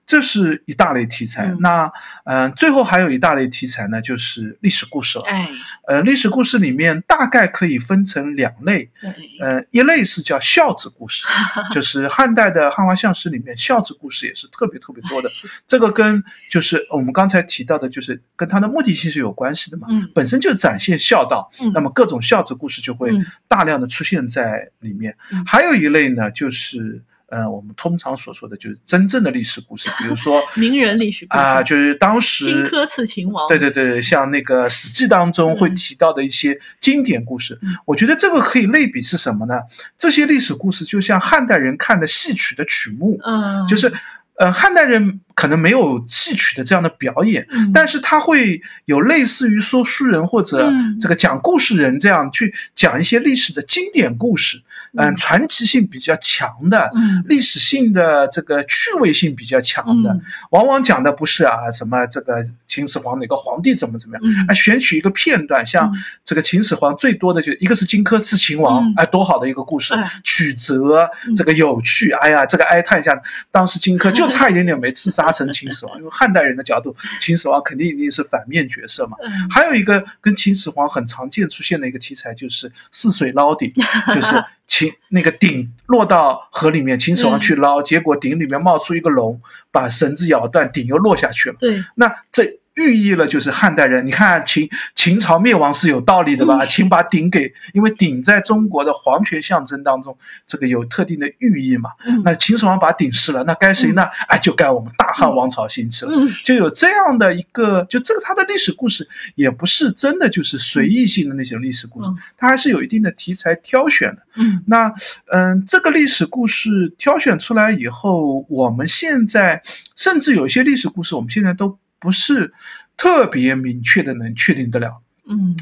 [0.06, 1.46] 这是一大类题材。
[1.46, 1.84] 嗯那
[2.24, 5.24] 嗯、呃最后还有一大类题材呢，就是历史故事了。
[5.26, 5.48] 哎，
[5.86, 11.26] 呃，历史故事里面大概可以分成两类，嗯，呃，一类是叫孝子故事，
[11.72, 15.28] 就是汉代的汉画像石里面孝子故事也是特别特别多的。
[15.28, 19.86] 是这个跟就是我们刚才提到的，就是跟它的目的性是有关系的嘛。
[19.90, 25.16] 嗯本身就展现孝道，嗯那么各种孝子故事就会嗯大量的出现在里面。
[25.30, 39.60] 嗯还有一类呢，就是呃，我们通常所说的就是真正的历史故事，比如说 名人历史故事啊，就是当时荆轲刺秦王，对对对，像那个《史记》当中会提到的一些经典故事，嗯我觉得这个可以类比是什么呢？
[39.96, 43.92] 这些历史故事就像汉代人看的戏曲的曲目，嗯，就是
[44.36, 50.98] 呃，汉代人可能没有戏曲的这样的表演，嗯，但是他会有类似于说书人或者嗯。
[51.00, 56.90] 这个讲故事人这样去讲一些历史的经典故事，嗯，嗯传奇性比较强的。
[56.94, 57.24] 嗯。
[57.26, 60.20] 历史性的这个趣味性比较强的，嗯。
[60.50, 64.44] 往往讲的不是啊什么这个秦始皇哪个皇帝怎么怎么样，嗯。
[64.48, 65.96] 哎，选取一个片段，像嗯。
[66.22, 71.34] 这个秦始皇最多的就一个是荆轲刺秦王嗯，哎，多好的一个故事哎，曲折嗯。
[71.34, 73.18] 这个有趣，哎呀，这个哀叹一下，
[73.50, 79.16] 当时荆轲就差一点点没刺杀成秦始皇，因为汉代人的角度，秦始皇肯定一定是反面角色嘛。
[79.22, 83.70] 嗯还有一个跟秦始皇很常见出现的一个题材，就是泗水捞鼎，
[84.14, 89.40] 就是秦那个鼎落到河里面，秦始皇去捞，结果鼎里面冒出一个龙，
[89.70, 91.56] 把绳子咬断，鼎又落下去了。
[91.58, 96.56] 对，那这寓意了就是汉代人，你看秦秦朝灭亡是有道理的吧？
[96.64, 100.16] 嗯秦把鼎给，因为鼎在中国的皇权象征当中，
[100.46, 101.90] 这个有特定的寓意嘛。
[102.06, 104.04] 嗯那秦始皇把鼎失了，那该谁呢？
[104.28, 106.12] 哎，就该我们大汉王朝兴起了。
[106.14, 114.22] 嗯就有这样的一个，就这个它的历史故事也不是真的就是随意性的那些历史故事嗯，它还是有一定的题材挑选的。
[114.36, 114.92] 嗯那
[115.26, 119.62] 嗯，这个历史故事挑选出来以后，我们现在
[119.96, 122.52] 甚至有些历史故事，我们现在都不是
[122.96, 125.00] 特别明确的能确定得了。
[125.28, 125.54] 嗯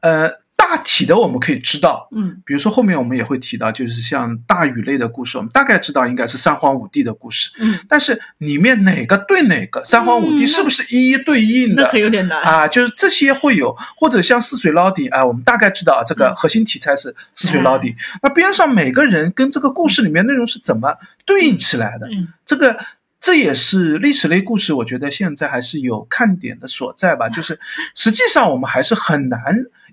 [0.00, 11.82] 呃，大体的我们可以知道，嗯比如说后面我们也会提到，就是像大禹类的故事，我们大概知道应该是三皇五帝的故事，嗯，但是里面哪个对哪个，三皇五帝嗯是不是一一对应的？
[11.82, 12.40] 那可有点难。
[12.42, 17.96] 啊，就是这些会有，或者像泗水捞底啊，我们大概知道这个嗯核心题材是泗水捞底。
[18.22, 22.06] 那边上每个人跟这个故事里面内容是怎么对应起来的？
[22.08, 22.78] 嗯这个
[23.22, 27.30] 这也是历史类故事，我觉得现在还是有看点的所在吧。
[27.30, 27.58] 就是
[27.94, 29.40] 实际上我们还是很难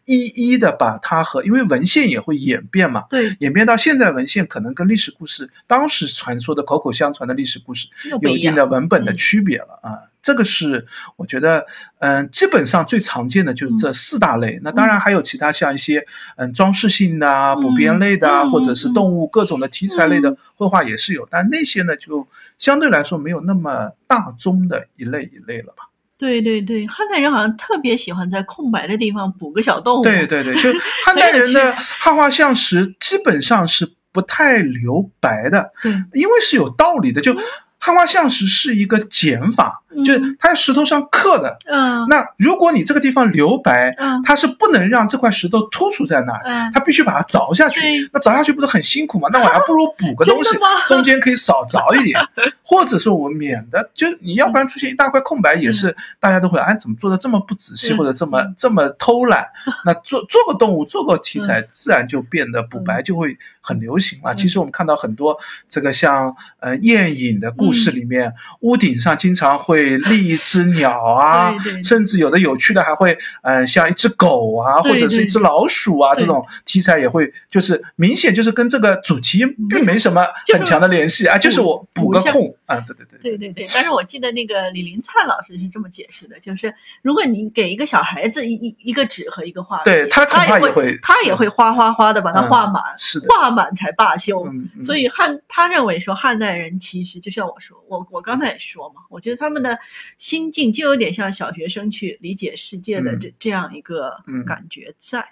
[0.06, 3.06] 一一的把它和，因为文献也会演变嘛。
[3.08, 7.88] 对，演变到现在，文献可能跟历史故事当时传说的口口相传的历史故事
[8.22, 10.10] 有一定的文本的嗯区别了啊。
[10.22, 11.66] 这个是我觉得，
[12.00, 14.60] 嗯、基本上最常见的就是这四大类。
[14.62, 16.04] 那当然还有其他像一些
[16.36, 22.28] 嗯装饰性的啊、嗯补编类的啊，嗯或者是动物各种的题材类的绘画也是有，但那些呢就
[22.60, 25.86] 相对来说没有那么大宗的一类一类了吧。
[26.18, 30.04] 对对对，汉代人好像特别喜欢在空白的地方补个小动物。
[30.04, 30.70] 对对对，就
[31.06, 37.22] 汉代人的汉画像石基本上是不太留白的，对，因为是有道理的。
[37.22, 37.34] 就
[37.80, 40.04] 汉画像石是一个减法，嗯。
[40.04, 41.58] 就是它在石头上刻的。
[41.66, 42.06] 嗯。
[42.10, 44.22] 那如果你这个地方留白，嗯。
[44.24, 47.80] 它是不能让这块石头突出在那儿，嗯，它必须把它凿下去。
[48.14, 49.30] 那凿下去不是很辛苦吗？
[49.32, 52.20] 那我还不如补个东西 中间可以少凿一点，
[52.64, 57.98] 或者说我免得，就你要不然出现一大块空白，也是大家都会哎怎么做的这么不仔细，嗯。
[57.98, 59.46] 或者这么这么偷懒。
[59.86, 63.38] 那做做个动物，做个题材，自然就变得补白就会
[63.70, 64.34] 很流行了。
[64.34, 64.36] 嗯。
[64.36, 71.54] 其实我们看到很多这个像呃宴饮的故事里面，屋顶上经常会立一只鸟啊
[71.84, 76.22] 甚至有的有趣的还会呃像一只狗啊，或者是一只老鼠啊对。
[76.22, 83.38] 这种题材也会，就是明显就是跟这个主题并没什么很强的联系啊，就是我补个空啊，对对对对。
[83.38, 94.46] 对对，但是我记得那个李林灿老师是这么解释的，就是如果你给一个小孩子一一一个纸和一个画，对他恐他也怕也会他也会哗哗哗的把它嗯画满，是的，画满才罢休。
[94.84, 99.80] 所以汉他认为说汉代人其实就像我说，我我刚才也说嘛，我觉得他们的
[100.18, 105.26] 心境就有点像小学生去理解世界的嗯这、这样一个嗯感觉在。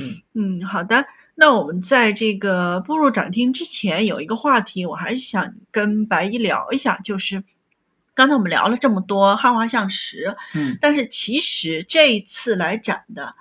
[0.00, 1.04] 嗯嗯，好的。
[1.34, 7.42] 那我们在这个步入展厅之前，有一个话题，我还是想跟白衣聊一下，就是
[8.14, 13.34] 刚才我们聊了这么多汉画像石，嗯但是其实这一次来展的，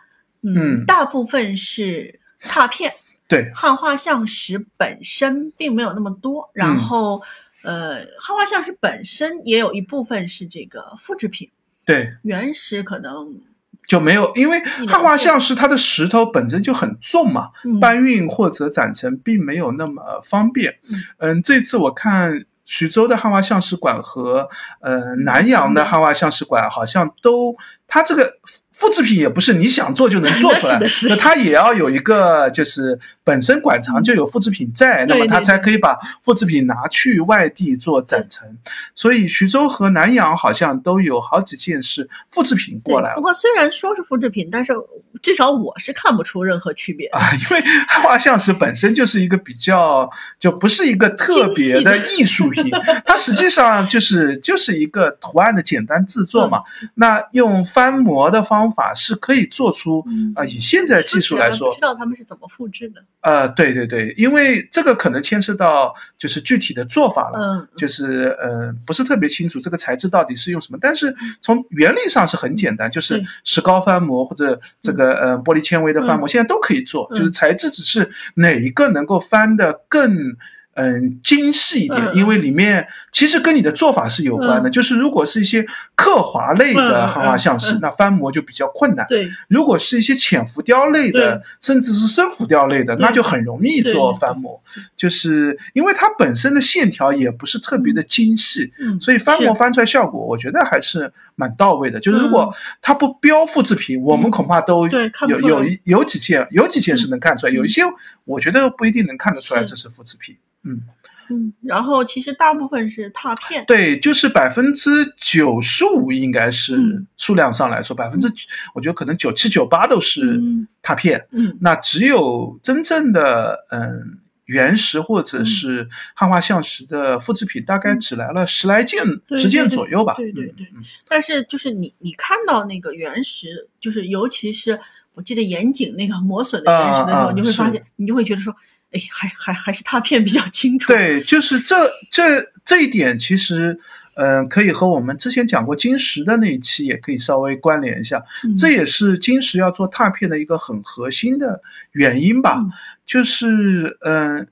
[0.44, 2.94] 嗯大部分是拓片。
[3.28, 7.22] 对，汉画像石本身并没有那么多，然嗯后、
[7.64, 11.50] 呃，汉画像石本身也有一部分是这个复制品，
[11.86, 13.42] 对，原石可能
[13.86, 17.80] 就没有，因为汉画像石它的石头本身就很重嘛，嗯。
[17.80, 20.78] 搬运或者展陈并没有那么方便。
[20.90, 21.04] 嗯。
[21.20, 24.50] 嗯，这次我看徐州的汉画像石馆和
[24.82, 27.56] 呃南阳的汉画像石馆好像都，
[27.88, 28.30] 它这个
[28.74, 30.80] 复制品也不是你想做就能做出来，
[31.18, 38.58] 它也要有一个就是本身馆藏就有复制品在，那么他才可以把复制品拿去外地做展陈。
[38.96, 44.74] 所以徐州和南阳好像都有好几件是复制品过来了不过虽然说是复制品，但是
[45.22, 47.08] 至少我是看不出任何区别。
[47.08, 47.62] 啊，因为
[48.02, 50.10] 画像石本身就是一个比较，
[50.40, 52.72] 就不是一个特别的艺术品，
[53.06, 56.62] 它实际上就是就是一个图案的简单制作嘛。
[56.94, 63.04] 那用翻模的方法是可以做出嗯啊、以现在技术来说不知，道他们是怎么复制的。
[63.28, 67.38] 呃，对对对，因为这个可能牵涉到就是具体的做法了。
[67.38, 80.38] 嗯，就是呃，不是特别清楚这个材质到底是用什么，但是从原理上是很简单，就是石膏翻模或者这个呃玻璃纤维的翻模，现在都可以做，嗯就是材质只是哪一个能够翻得更。
[80.78, 84.70] 嗯，精细一点，嗯因为里面其实跟你的做法是有关的。
[84.70, 84.72] 嗯。
[84.72, 89.04] 就是如果是一些刻划类的嗯汉画像石，那翻模就比较困难。
[89.10, 94.62] 对，如果是一些浅浮雕类的，甚至是深浮雕类的，那就很容易做翻模，
[94.96, 102.00] 就是因为它本身的线条也不是特别的精细，嗯，所以翻模翻出来效果，我觉得还是蛮到位的。
[102.00, 102.32] 就是如嗯。
[102.32, 107.82] 果它不标复制品，我们恐怕都有有一有几件有几件是能看出来，有一些
[108.26, 110.38] 我觉得不一定能看得出来这是复制品。
[110.68, 110.82] 嗯，
[111.30, 113.64] 嗯，然后其实大部分是拓片。
[113.66, 117.08] 对，就是百分之九十五应该是嗯。
[117.18, 118.28] 数量上来说，百分之
[118.74, 120.68] 我觉得可能九七九八都是嗯。
[120.82, 121.28] 拓片。
[121.32, 121.58] 嗯。
[121.62, 129.04] 那只有真正的嗯原石或者是汉画像石的复制品，大概只来了十来件、
[129.38, 130.14] 十件左右吧。
[130.16, 130.66] 对对对
[131.06, 134.80] 但是就是你你看到那个原石，就是尤其是
[135.16, 138.56] 我记得岩井那个磨损的原石的时候，啊啊你会发现，你就会觉得说，
[138.92, 141.76] 哎，还还还是拓片比较清楚。，对，就是这
[142.12, 143.80] 这这一点，其实。
[144.20, 152.56] 嗯，可以和我们之前讲过金石的那一期也可以稍微关联一下，嗯、这也是金石要做拓片的一个很核心的原因吧。
[152.58, 152.72] 嗯
[153.06, 154.48] 就是嗯，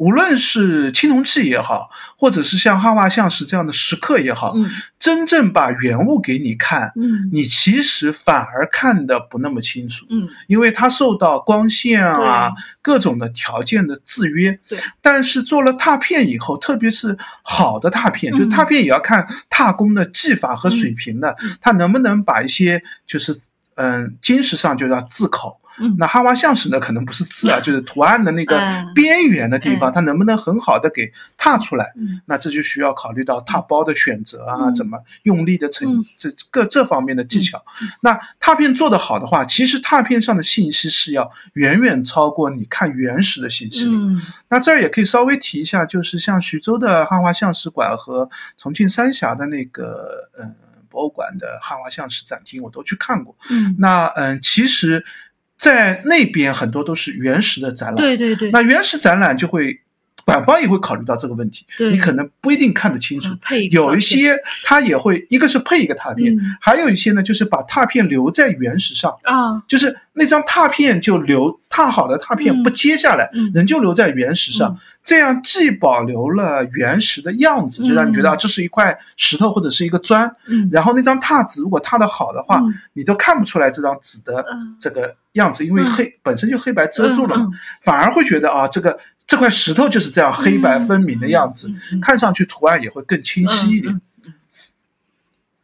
[0.00, 4.70] 无论是青铜器也好，或者是像汉画像石这样的石刻也好，嗯。
[4.98, 7.28] 真正把原物给你看，嗯。
[7.30, 10.26] 你其实反而看得不那么清楚，嗯。
[10.46, 14.58] 因为它受到光线啊各种的条件的制约。
[14.66, 23.38] 对，但是做了拓片以后，特别是好的拓片，嗯就是拓片也要看拓工的技法和水平的，嗯它能不能把一些就是
[23.74, 25.60] 嗯金石上就叫字口。
[25.80, 25.96] 嗯。
[25.98, 28.92] 那汉画像石呢，可能不是字啊， 就是图案的那个嗯。
[28.94, 29.92] 边缘的地方，嗯。
[29.94, 31.92] 它能不能很好的给拓出来？
[31.96, 32.20] 嗯。
[32.26, 34.74] 那这就需要考虑到拓包的选择啊，嗯。
[34.74, 36.04] 怎么用力的成嗯。
[36.16, 37.64] 这各这方面的技巧。
[38.00, 43.88] 那拓片做得好的话，其实拓片上的信息是要远远超过你看原始的信息
[44.48, 50.54] 那这儿也可以稍微提一下，就是像徐州的汉画像石馆和重庆三峡的那个嗯
[50.88, 53.36] 博物馆的汉画像石展厅，我都去看过。
[53.48, 55.04] 嗯，那嗯，其实，
[55.60, 57.96] 在那边很多都是原始的展览。
[57.96, 59.78] 对对对，那原始展览就会，
[60.30, 63.70] 馆方也会考虑到这个问题，你可能不一定看得清楚嗯。
[63.70, 66.40] 有一些它也会，一个是配一个拓片，嗯。
[66.60, 80.68] 还有一些呢就是把拓片留在原石上，啊，就是那张拓片就留拓好的拓片嗯不揭下来，嗯人就留在原石上，这样既保留了原石的样子，就让你觉得这是一块石头或者是一个砖，嗯。
[80.70, 87.52] 然后那张拓纸如果拓的好的话，嗯你都看不出来这张纸的嗯这个样子，因为嗯黑、本身就黑白遮住了嘛，嗯。
[87.82, 88.98] 反而会觉得啊，这个
[89.30, 94.00] 这块石头就是这样黑白分明的样子，看上去图案也会更清晰一点。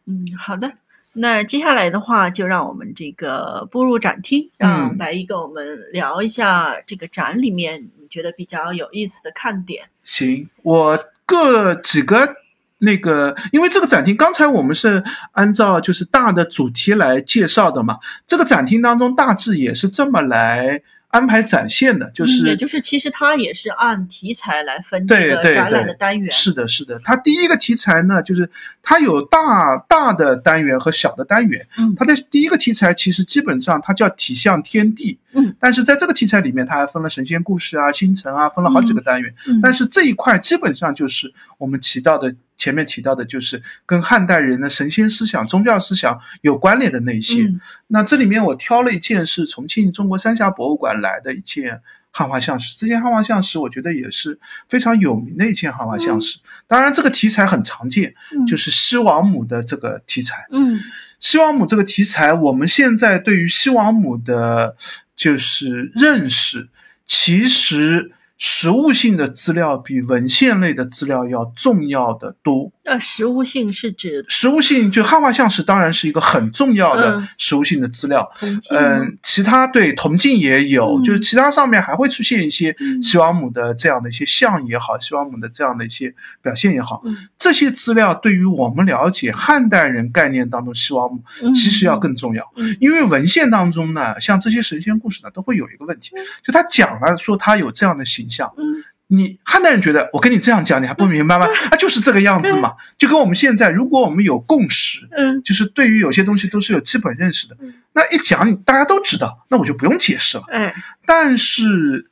[0.04, 0.72] 嗯好的。
[1.14, 9.88] 那接下来的话，就让我们这个步入展厅，让嗯白衣跟我们聊一下这个展里面你觉得比较有意思的看点。
[10.04, 12.36] 行，我各几个
[12.78, 15.02] 那个，因为这个展厅刚才我们是
[15.32, 17.98] 按照就是大的主题来介绍的嘛，
[18.28, 20.82] 这个展厅当中大致也是这么来
[21.16, 22.56] 安排展现的，就嗯也是。
[22.56, 26.30] 就是其实它也是按题材来分这对对个展览的单元。
[26.30, 27.00] 是的，是的。
[27.02, 28.50] 它第一个题材呢，就是
[28.82, 31.66] 它有大大的单元和小的单元。
[31.78, 39.34] 嗯它的第一个题材其实基本上它叫体象天地，嗯，但是在这个题材里面，它还分了神仙故事啊、星辰啊，分了好几个单元。
[39.46, 47.42] 嗯但是这一块基本上就是我们提到的前面提到的，就是跟汉代人的神仙思想、宗教思想有关联的那一些。
[47.42, 56.38] 嗯那这里面我挑了一件是重庆中国三峡博物馆来的一件汉画像石，这件汉画像石我觉得也是非常有名的一件汉画像石。
[56.66, 60.46] 当然，这个题材很常见，嗯就是西王母的这个题材。
[60.50, 60.80] 嗯
[61.20, 64.76] 西王母这个题材，我们现在对于西王母的，
[65.16, 66.68] 就是认识，
[67.06, 72.70] 其实实物性的资料比文献类的资料要重要的多。
[72.84, 78.30] 那实物性是指实物性就汉画像石当然是一个很重要的嗯实物性的资料。
[78.70, 92.52] 嗯，其他对铜镜也有，嗯就是其他上面还会出现一些嗯西王母的这样的一些像也好，西王母的这样的一些表现也好，嗯这些资料对于我们了解汉代人概念当中西王母嗯其实要更重要。
[92.56, 101.46] 嗯因为文献当中呢，像这些神仙故事呢，都会有一个问题嗯，就他讲了说他有这样的形象，嗯你汉代人觉得我跟你这样讲，你还不明白吗？
[101.70, 110.44] 啊， 就是这个样子嘛，就跟我们现在，如果我们有共识，嗯就是对于有些东西都是有基本认识的嗯，那一讲你大家都知道，那我就不用解释了。
[110.48, 110.72] 嗯
[111.06, 112.10] 但是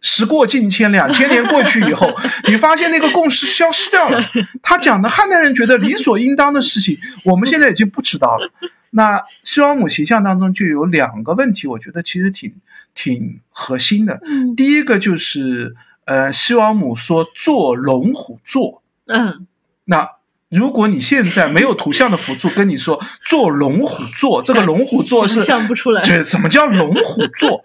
[0.00, 2.12] 时过境迁， 两千年过去以后，
[2.48, 4.20] 你发现那个共识消失掉了。
[4.64, 8.50] 他讲的汉代人觉得理所应当的事情，我们现在已经不知道了。
[8.90, 12.52] 那西王母形象当中就有两个问题，我觉得其实挺
[12.94, 14.20] 挺核心的。
[14.24, 14.54] 嗯。
[14.56, 15.74] 第一个就是，
[16.04, 19.46] 呃，西王母说做龙虎座，嗯。
[19.84, 20.08] 那
[20.48, 27.62] 如果你现在没有图像的辅助，跟你说做龙虎座，这个龙虎座是想象不出来这什么叫龙虎座？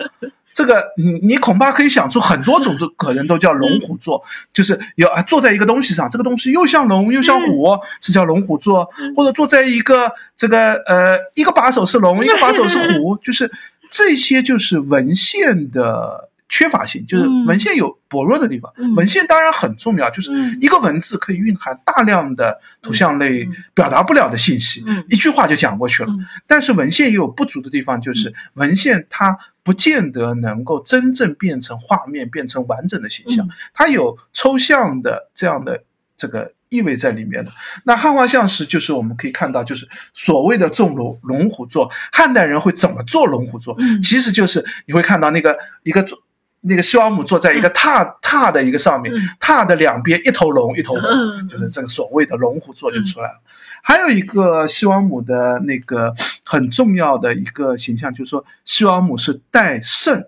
[0.54, 9.14] 这个你你恐怕可以想出很多种都可能都叫龙虎座，就是有啊坐在一个东西上，这个东西又像龙又像虎，是叫龙虎座，嗯。
[9.14, 13.52] 或者坐在一个这个呃一个把手是龙，一个把手是虎， 就是
[13.90, 17.46] 这些就是文献的缺乏性，就是嗯。
[17.46, 18.74] 文献有薄弱的地方。
[18.78, 18.96] 嗯。
[18.96, 20.58] 文献当然很重要，就是嗯。
[20.62, 23.52] 一个文字可以蕴含大量的图像类嗯。
[23.74, 25.04] 表达不了的信息，嗯。
[25.10, 26.10] 一句话就讲过去了。
[26.12, 26.26] 嗯。
[26.48, 33.46] 但是文献也有不足的地方，就是文献它不见得能够真正变成画面，变成完整的形象。
[33.46, 35.84] 嗯，它有抽象的这样的
[36.16, 37.52] 这个意味在里面的。
[37.84, 43.76] 那汉画像石就是我们可以看到，就是所谓的纵龙龙虎座，汉代人会怎么做龙虎座？
[43.80, 46.18] 嗯其实就是你会看到那个一个坐
[46.62, 53.40] 那个西王母坐在一个榻榻的一个上面嗯，榻的两边一头龙一头虎，嗯 就是这个所谓的龙虎座就出来了。
[53.84, 56.14] 还有一个西王母的那个
[56.44, 60.26] 很重要的一个形象，就是说西王母是代胜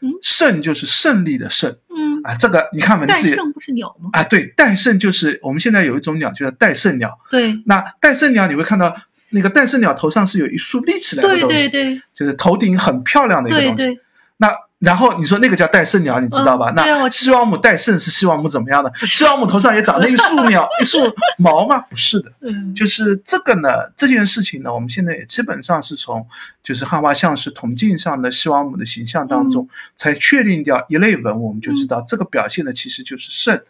[0.00, 1.74] 嗯，胜就是胜利的胜
[2.18, 2.34] 嗯，啊。
[2.34, 4.10] 这个你看文字也胜不是鸟吗？
[4.12, 7.18] 啊，对，戴胜就是我们现在有一种鸟，就叫戴胜鸟。
[7.30, 8.96] 对那戴胜鸟你会看到
[9.30, 13.76] 那个戴胜鸟头上是有一束立起来的东西，对对就是头顶很漂亮的一个东西。
[13.76, 14.00] 对对，
[14.38, 16.72] 那然后你说那个叫戴胜鸟，你知道吧？
[16.76, 18.92] 那西王母戴胜是西王母怎么样的？
[19.04, 20.98] 西王母头上也长了一束鸟， 一束
[21.38, 21.80] 毛吗？
[21.90, 26.24] 不是的，嗯就是这个呢，这件事情呢，我们现在也基本上是从
[26.62, 33.60] 就是汉画像石铜镜上的西王母的形象当中，才确定掉一类文物，我们就知道这个表现的其实就是胜。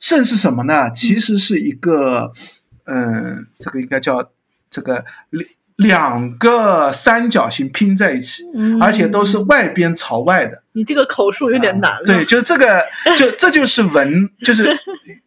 [0.00, 0.90] 胜是什么呢？
[0.90, 2.32] 其实是一个，
[2.84, 4.30] 嗯，这个应该叫
[4.68, 5.04] 这个
[5.76, 10.62] 两两个三角形拼在一起，嗯而且都是外边朝外的。
[10.72, 12.04] 你这个口述有点难了。
[12.04, 12.82] 对，就是这个，
[13.18, 14.64] 就这就是文， 就是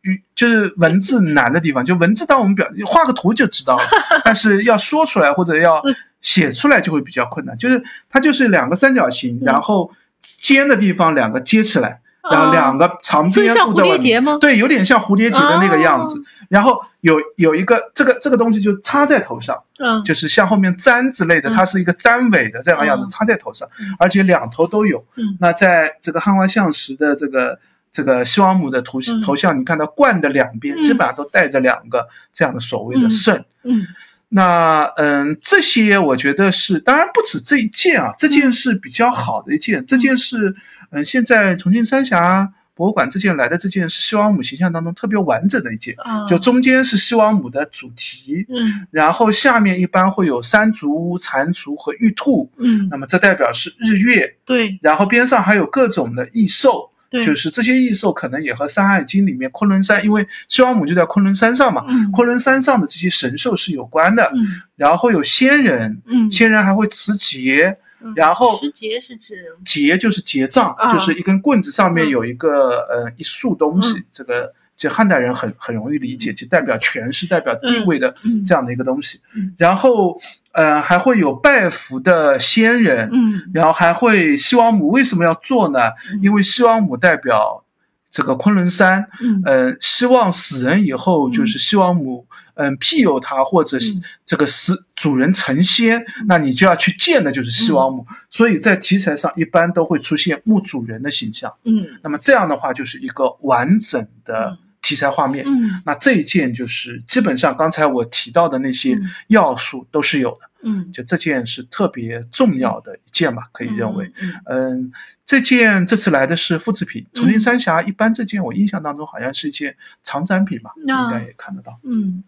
[0.02, 1.86] 语，就是文字难的地方。
[1.86, 3.84] 就文字，当我们表画个图就知道了，
[4.26, 5.82] 但是要说出来或者要
[6.22, 7.56] 写出来就会比较困难。
[7.58, 9.92] 就是它就是两个三角形，嗯然后
[10.22, 12.00] 尖的地方两个接起来，
[12.32, 14.00] 然后两个长所以像蝴边布在外面。
[14.00, 14.38] 蝶结吗？
[14.42, 16.20] 对，有点像蝴蝶结的那个样子。
[16.20, 21.54] 哦然后有有一个这个这个东西就插在头上，嗯，就是像后面簪之类的，嗯。
[21.56, 25.06] 它是一个簪尾的这样的样子嗯插在头上嗯，而且两头都有。
[25.16, 25.38] 嗯。
[25.40, 27.58] 那在这个汉画像石的这个
[27.92, 29.22] 这个西王母的图嗯。
[29.22, 30.82] 头像，你看到冠的两边嗯。
[30.82, 33.12] 基本上都带着两个这样的所谓的嗯。
[33.12, 33.46] 胜。
[33.64, 33.88] 嗯。
[34.32, 40.56] 那嗯，这些我觉得是，当然不止这一件啊，这件是比较好的一件，这件是
[40.92, 48.88] 嗯，现在重庆三峡博物馆这件来的这件是西王母形象当中特别完整的一件，啊，就中间是西王母的主题，嗯。
[48.90, 52.88] 然后下面一般会有山竹、蟾蜍和玉兔，嗯。
[52.90, 54.80] 那么这代表是日月，对。
[54.82, 62.10] 然后边上还有各种的异兽，对，就是这些异兽可能也和《山海经》里面昆仑山，因为西王母就在昆仑山上嘛，嗯。
[62.14, 64.62] 昆仑山上的这些神兽是有关的，嗯。
[64.78, 70.92] 然后有仙人，嗯，仙人还会持节，嗯然后持节是指节就是结账，啊。
[70.92, 72.10] 就是一根棍子上面嗯。
[72.10, 74.06] 有一个呃一束东西，嗯。
[74.12, 78.44] 这个就汉代人很很容易理解，就代表权势、代表地位的嗯。
[78.46, 79.20] 这样的一个东西。
[79.36, 79.54] 嗯。
[79.58, 80.20] 然后
[80.54, 83.52] 呃还会有拜服的仙人，嗯。
[83.54, 85.80] 然后还会西王母为什么要做呢？
[86.12, 86.20] 嗯。
[86.22, 87.64] 因为西王母代表
[88.12, 98.06] 这个昆仑山，嗯呃，希望死人以后嗯就是西王母，嗯、庇佑他，或者是嗯这个死主人成仙，那你就要去见的就是西王母。
[98.30, 101.54] 所以在题材上一般都会出现墓主人的形象。
[101.66, 105.46] 嗯那么这样的话就是一个完整的题材画面。
[105.48, 110.49] 嗯那这一件就是基本上刚才我提到的那些嗯要素都是有的。
[110.64, 114.12] 嗯，就这件是特别重要的一件吧，可以认为。
[114.22, 114.92] 嗯嗯，
[115.26, 121.80] 这件这次来的是复制品，嗯重庆三峡一般这件我印象当中好像是一件长展品吧，那应该也看得到。
[121.84, 122.24] 嗯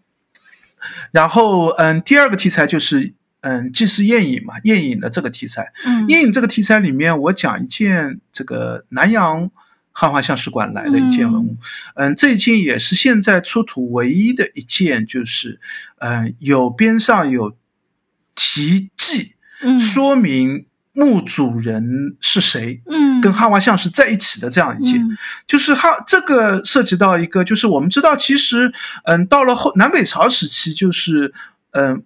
[1.12, 5.72] 然后嗯，第二个题材就是嗯，既是宴饮嘛，宴饮的这个题材。
[5.84, 9.50] 嗯宴饮这个题材里面，我讲一件这个南阳
[9.92, 11.56] 汉画像石馆来的一件文物。
[11.94, 15.60] 嗯，这一件也是现在出土唯一的一件，就是
[15.98, 17.56] 嗯，有边上有
[18.42, 22.82] 题记，嗯说明墓主人是谁。
[22.90, 25.16] 嗯跟汉画像是在一起的这样一件，嗯
[25.46, 28.72] 就是汉这个涉及到一个，就是我们知道，其实
[29.04, 31.32] 嗯，到了后南北朝时期，就是
[31.70, 32.02] 嗯。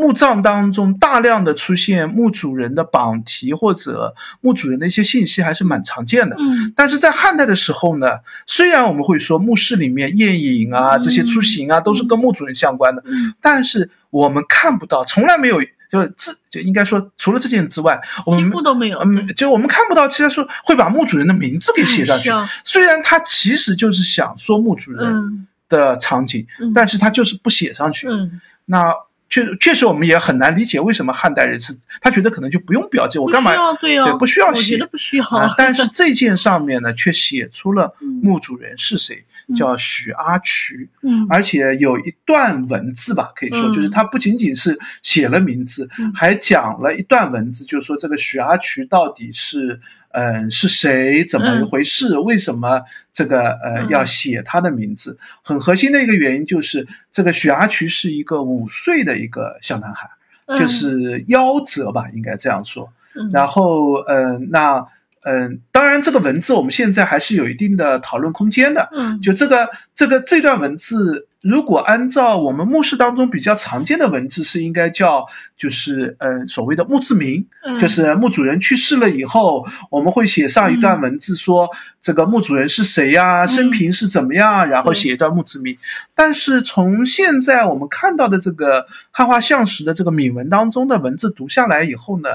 [0.00, 6.36] 墓葬当中大量的出现墓主人的榜题或者墓主人的一些信息，还是蛮常见的。
[6.38, 8.06] 嗯但是在汉代的时候呢，
[8.46, 15.60] 虽然我们会说墓室里面宴饮啊、嗯这些出行啊都是跟墓主人相关的，嗯但是我们看不到，从来没有，
[15.90, 18.98] 就这就应该说，除了这件之外，我几们乎都没有。
[19.00, 22.30] 嗯，就我们看不到，其他说会把墓主人的名字给写上去。
[22.30, 28.08] 啊虽然他其实就是想说墓主人嗯的场景，嗯但是他就是不写上去。
[28.08, 28.92] 嗯，那
[29.30, 35.26] 确确实我们也很难理解为什么汉代人是他觉得可能就不用标记，我干嘛对哦，对不需要我写觉得不需要。
[35.26, 35.54] 啊？
[35.56, 39.24] 但是这件上面呢，却写出了嗯墓主人是谁，嗯
[39.56, 40.88] 叫许阿渠。
[41.02, 49.80] 嗯而且有一段文字吧，可以说嗯就是他不仅仅是写了名字，嗯还讲了一段文字，就是说这个许阿渠到底是
[50.12, 52.82] 嗯是谁，怎么一回事，为什么
[53.12, 55.18] 这个呃嗯要写他的名字？
[55.42, 60.08] 很核心的一个原因就是这个许阿渠是一个五岁的一个小男孩，
[60.46, 62.84] 嗯就是夭折吧，应该这样说。
[63.14, 64.86] 嗯然后，嗯、那，
[65.22, 68.88] 嗯、当然，这个文字我们现在还是有一定的讨论空间的。
[68.92, 75.24] 嗯就这个这个这段文字，如果按照我们墓室当中比较常见的文字，是应该叫
[75.56, 77.78] 就是嗯、呃所谓的墓志铭，嗯。
[77.78, 81.68] 就是墓主人去世了以后，我们会写上一段文字说
[82.00, 83.48] 这个墓主人是谁呀、嗯。
[83.48, 85.76] 生平是怎么样，然后写一段墓志铭。
[86.12, 92.30] 但是从现在我们看到的这个汉画像石的这个铭文当中的文字读下来以后呢，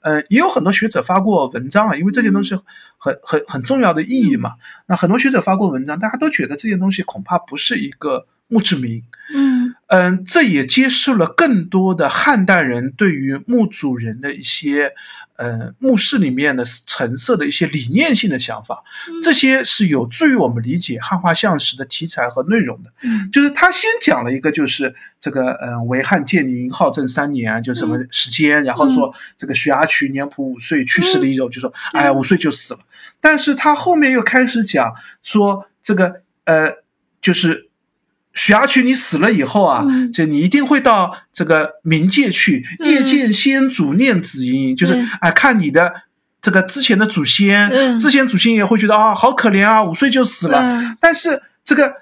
[0.00, 2.56] 呃，也有很多学者发过文章啊，因为这些东西
[2.96, 4.54] 很很很重要的意义嘛。
[4.86, 9.04] 那很多学者发过文章，大家都觉得这些东西恐怕不是一个墓志铭。
[9.32, 9.74] 嗯。
[9.86, 14.92] 嗯，这也揭示了更多的汉代人对于墓主人的一些，
[15.36, 19.22] 呃，墓室里面的陈设的一些理念性的想法，嗯。
[19.22, 22.90] 这些是有助于我们理解汉画像石的题材和内容的。
[23.02, 23.30] 嗯。
[23.30, 32.80] 就是他先讲了一个，就是这个，呃，为汉建宁浩正三年啊，就什么时间，然后说这个徐阿渠年谱五岁去世的一种，就说，哎呀，五岁就死了。
[33.22, 34.92] 但是他后面又开始讲
[35.22, 36.72] 说，这个，呃，
[37.22, 37.67] 就是
[38.38, 40.12] 许阿渠你死了以后啊，嗯。
[40.12, 42.88] 就你一定会到这个冥界去，嗯。
[42.88, 45.08] 夜见先祖念子音，就是嗯。
[45.20, 45.92] 啊，看你的
[46.40, 47.98] 这个之前的祖先，嗯。
[47.98, 50.60] 之前祖先也会觉得啊，好可怜啊，五岁就死了。
[50.60, 50.96] 嗯。
[51.00, 51.92] 但是这个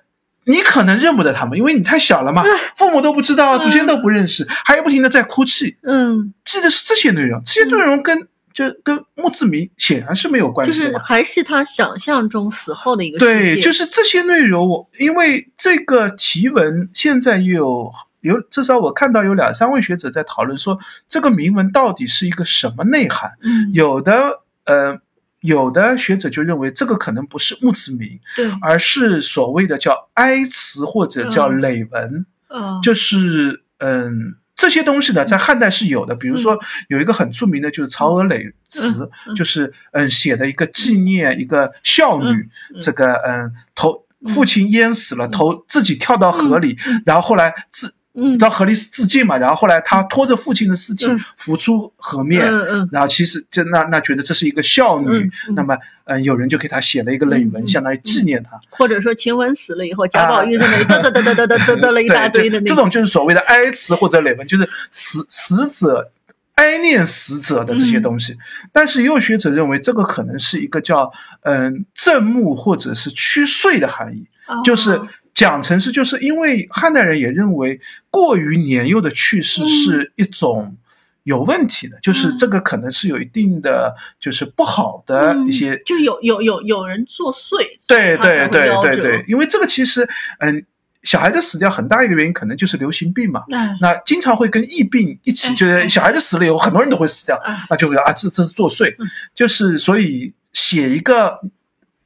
[0.45, 2.45] 你可能认不得他们，因为你太小了嘛，
[2.77, 3.61] 父母都不知道，嗯。
[3.63, 11.05] 祖先都不认识，还要不停的在哭泣，嗯，记得是这些内容，这些内容跟、就跟墓志铭显然是没有关就是系的嘛。
[11.05, 17.93] 还是他想象中死后的一个世对，就是这些内容，我因为这个题文现在也有
[18.23, 23.33] 有至少我看到有两三位学者在讨论说，这个铭文到底是一个什么内涵？
[23.43, 24.99] 嗯有的呃，
[25.43, 34.37] 有的学者就认为这个可能不是墓志铭，对而是所谓的叫哀词或者叫嗯累文，嗯就是嗯。
[34.57, 47.03] 这些东西呢，在汉代是有的，比如说有一个很著名的，就是曹娥累词，就是嗯写的一个纪念一个孝女，嗯这个嗯头父亲淹死了，头自己跳到河里，嗯。
[47.05, 48.37] 然后后来自嗯。
[48.39, 51.07] 到河里自尽嘛然后后来他拖着父亲的尸体
[51.37, 52.89] 浮出河面嗯嗯。
[52.91, 58.59] 然后其实就那那觉得这是一个孝女那么嗯有人就给他写了一个冷文相当于纪念他。
[58.71, 66.11] 或者说晴雯死了以后贾宝玉在那里嘚嘚嘚嘚嘚嘚嘚了一大堆的那种这种就是所谓的哀辞或者冷文就是死死者
[66.55, 68.35] 哀念死者的这些东西
[68.73, 71.13] 但是也有学者认为这个可能是一个叫
[71.43, 74.27] 嗯正墓或者是驱祟的含义
[74.65, 75.01] 就是
[75.37, 77.81] 讲成是，就是因为汉代人也认为
[78.11, 79.69] 过于年幼的去世嗯。
[79.69, 80.77] 是一种
[81.25, 90.09] 有问题的，就是这个可能是有一定的就是不好的一些嗯就有有有有人作祟，对对对对对，，因为这个其实，
[90.39, 90.65] 嗯，
[91.03, 101.41] 小孩子死掉很大一个原因可能就是流行病嘛，哎那经常会跟疫病一起，哎就是小孩子死了以后，很多人都会死掉，哎那就会啊，这这是作祟嗯，就是所以写一个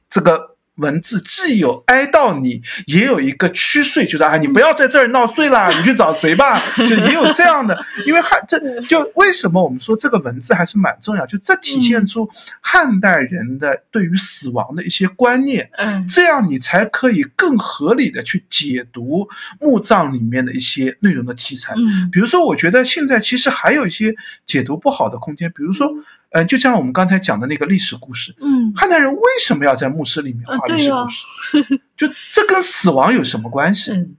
[0.09, 7.85] 这个文字既有哀悼你，也有一个驱遂，就是啊，你不要在这儿闹碎啦， 你去找谁吧，就也有这样的。
[8.05, 12.29] 因为汉这就为什么我们说这个文字还是蛮重要，就这体现出
[12.61, 19.27] 汉代人的对于死亡的一些观念，嗯这样你才可以更合理的去解读
[19.59, 21.73] 墓葬里面的一些内容的题材。
[21.77, 24.15] 嗯比如说，我觉得现在其实还有一些
[24.45, 25.91] 解读不好的空间，比如说，
[26.31, 31.81] 嗯、就像我们刚才讲的那个历史故事，嗯汉代人为什么要在墓室里面画历史故事？
[31.95, 33.91] 就这跟死亡有什么关系？
[33.93, 34.15] 嗯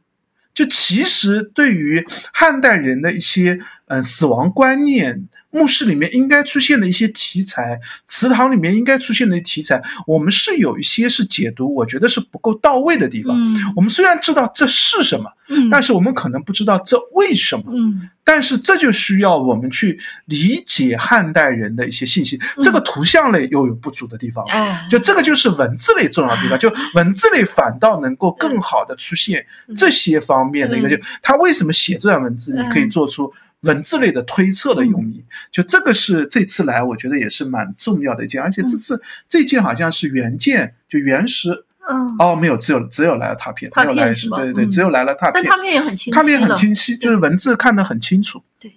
[0.54, 3.54] 就其实对于汉代人的一些
[3.86, 7.78] 嗯、呃死亡观念，墓室里面应该出现的一些题材，
[8.08, 13.36] 祠堂里面应该出现的题材，我们是有一些是解读，我觉得是不够到位的地方。
[13.38, 17.64] 嗯我们虽然知道这是什么，嗯，但是我们可能不知道这为什么。
[17.68, 22.38] 嗯但是这就需要我们去理解汉代人的一些信息。
[22.56, 24.44] 嗯这个图像类又有不足的地方。
[24.46, 33.32] 哎，就这个就是文字类重要的地方，就 文字类反倒能够更好的出现嗯这些方面的一个，嗯就他为什么写这段文字，嗯你可以做出
[33.62, 35.24] 文字类的推测的用意。
[35.50, 45.32] 就这个是这次来，我觉得也是蛮重要的一件，而且这次这件好像是原件，就原石嗯，哦，没有，只有只有来了拓片，拓没有来片是吧对对对，嗯只有来了拓片。
[45.34, 48.42] 但拓片也很清晰拓片也很清晰，就是文字看得很清楚。
[48.60, 48.72] 对。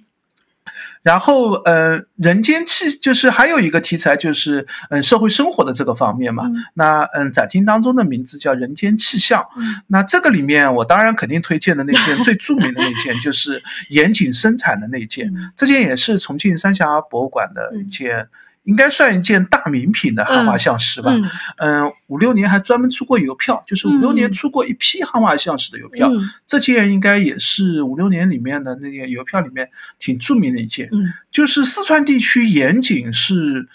[1.05, 6.45] 然后，呃，人间气就是还有一个题材，就是嗯、社会生活的这个方面嘛。
[6.47, 9.43] 嗯那嗯，展厅当中的名字叫《人间气象》。
[9.55, 15.27] 嗯那这个里面，我当然肯定推荐的那件 最著名的那件，就是严谨生产的那件。
[15.27, 18.27] 嗯这件也是重庆三峡博物馆的一件，
[18.65, 21.11] 应该算一件大名品的汉画像石吧。
[21.11, 21.25] 嗯
[21.57, 26.09] 嗯，五六年还专门出过邮票，就是五六年嗯出过一批汉画像石的邮票。
[26.11, 33.67] 嗯这件应该也是五六年里面的那个邮票里面挺著名的一件，嗯就是四川地区盐井是，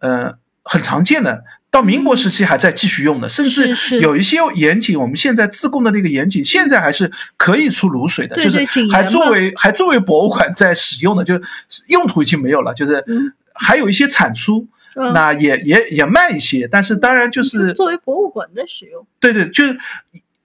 [0.00, 1.44] 呃，很常见的。
[1.72, 11.40] 到民国时期还在继续用的，甚至有一些盐井，我们现在自贡的那个盐井，现在还是可以出卤水的，对就是还作为还作为博物馆在使用的，就是
[11.86, 15.12] 用途已经没有了，就是嗯还有一些产出，嗯。
[15.12, 19.06] 那也也也卖一些，但是当然就是作为博物馆的使用。
[19.20, 19.78] 对对，就是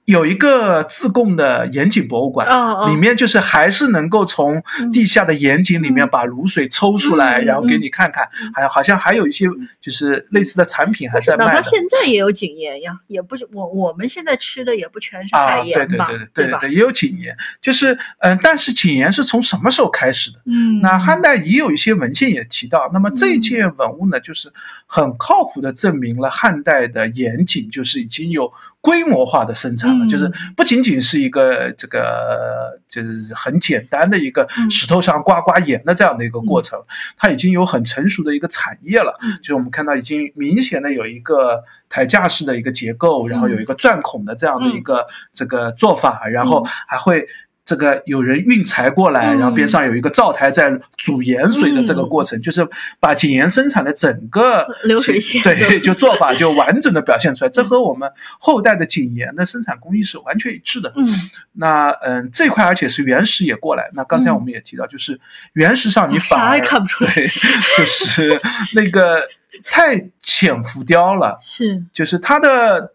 [0.06, 2.47] 有一个自贡的盐井博物馆，
[2.89, 9.47] 里面就是还是能够从地下的盐井里面把卤水抽出来，嗯然后给你看看，还有好像还有一些
[9.82, 11.62] 就是类似的产品还在哪怕。
[11.62, 16.60] 现在也有井盐呀，也不是我我们现在吃的也不全是啊，海对对盐吧，对对吧？
[16.60, 20.39] 对，也有井盐，就是嗯，但是井盐是从什么时候开始的？
[20.45, 24.53] 嗯，那汉代也有一些文献也提到，那么这件文物呢，就是
[24.86, 28.53] 很靠谱的证明了汉代的盐井就是已经有
[28.86, 30.08] 规模化的生产了，嗯。
[30.08, 34.70] 就是不仅仅是一个这个就是很简单的一个嗯。
[34.70, 36.80] 石头上刮刮盐的这样的一个过程，
[37.18, 39.18] 它已经有很成熟的一个产业了。
[39.24, 39.34] 嗯。
[39.38, 47.28] 就是我们看到已经明显的有一个台架式的一个结构，然后有一个钻孔的这样的一个这个做法，然后还会。
[47.66, 52.66] 这个有人运柴过来，嗯然后边上有一个灶台在煮盐水的这个过程，就是
[52.99, 57.49] 把井盐生产的整个流水线对， 就做法就完整的表现出来。
[57.49, 58.09] 这和我们
[58.39, 60.93] 后代的井盐的生产工艺是完全一致的。
[60.95, 61.05] 嗯，
[61.53, 63.89] 那嗯，这块而且是原石也过来。
[63.93, 65.20] 那刚才我们也提到，就是
[65.53, 67.28] 原石上你反而啥也看不出来，对，
[67.78, 68.39] 就是
[68.76, 69.22] 那个
[69.63, 72.91] 太浅浮雕了， 是就是它的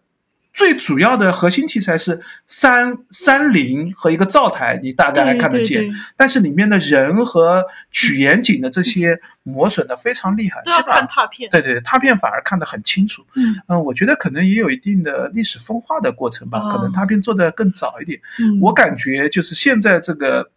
[0.53, 5.99] 最主要的核心题材是山山林和一个灶台，你大概还看得见，对对对。
[6.17, 13.25] 但是里面的人和取严谨的这些磨损的非常厉害，都要看拓片，对对，拓片反而看得很清楚。
[13.35, 13.83] 嗯。
[13.83, 18.19] 我觉得可能也有一定的历史风化的过程吧，哦可能拓片做的更早一点。
[18.39, 20.51] 嗯，我感觉就是现在这个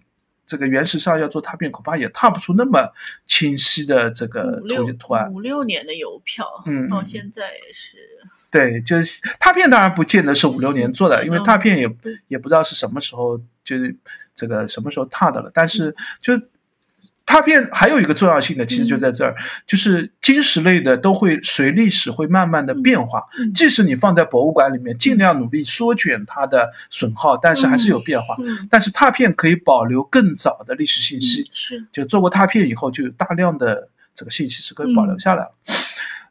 [0.47, 2.93] 这个原石上要做拓片，恐怕也拓不出那么
[3.27, 5.33] 清晰的这个图图案。
[5.33, 6.85] 五六年的邮票，嗯。
[6.85, 7.97] 嗯到现在也是，
[8.55, 13.97] 对，就是拓片当然不见得是五六年做的，因为嗯拓片也对也不知道是什么时候，就是
[14.33, 15.51] 这个什么时候拓的了。
[15.53, 16.41] 但嗯是就
[17.27, 19.35] 拓片还有一个重要性的，其实就在这儿，
[19.67, 23.25] 就是金石类的都会随历史会慢慢的变化。
[23.41, 28.37] 嗯即使你放在博物馆里面，尽量努力缩减它的损耗，但是还是有变化。
[28.39, 35.51] 嗯，但是拓片可以保留更早的历史信息，嗯是，就做过拓片以后，就有大量的这个信息是可以保嗯留下来了。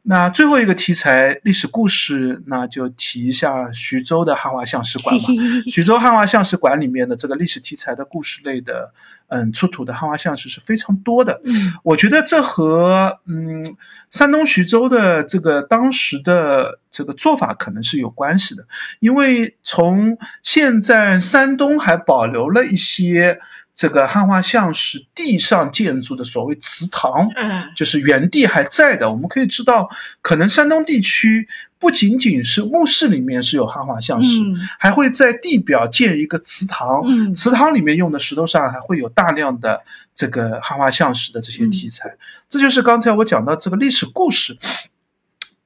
[0.05, 5.23] 那最后一个题材历史故事，那就提一下徐州的汉画像石馆吧。
[5.71, 8.93] 徐州汉画像石馆里面的这个历史题材的故事类的，
[9.29, 11.41] 嗯，出土的汉画像石是非常多的。
[11.45, 13.75] 嗯我觉得这和嗯
[14.09, 18.67] 山东徐州的这个当时的这个做法可能是有关系的，
[18.99, 23.39] 因为从现在山东还保留了一些
[23.75, 29.11] 这个汉画像石地上建筑的所谓祠堂，嗯就是原地还在的。
[29.11, 29.89] 我们可以知道，
[30.21, 31.47] 可能山东地区
[31.79, 39.81] 不仅仅是墓室里面是有汉画像石，嗯还会在地表建一个祠堂，嗯祠堂里面用的石头上还会有大量的
[40.13, 42.15] 这个汉画像石的这些题材。
[42.47, 44.57] 这就是刚才我讲到这个历史故事。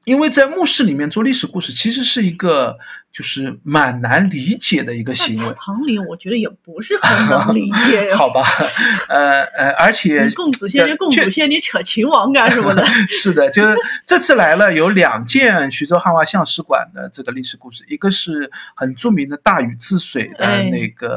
[0.06, 2.78] 因为在墓室里面做历史故事，其实是一个
[3.18, 5.54] 就是蛮难理解的一个行为祠。
[5.56, 8.14] 堂里我觉得也不是很能理解呀。
[8.22, 8.44] 好吧，
[9.10, 12.86] 呃呃，而且你供祖先就供祖先，你扯秦王干什么的？
[13.10, 21.08] 是的，就是这次来了有两件徐州汉画像石馆的这个历史故事，一个是很著名的大禹治水的哎那个、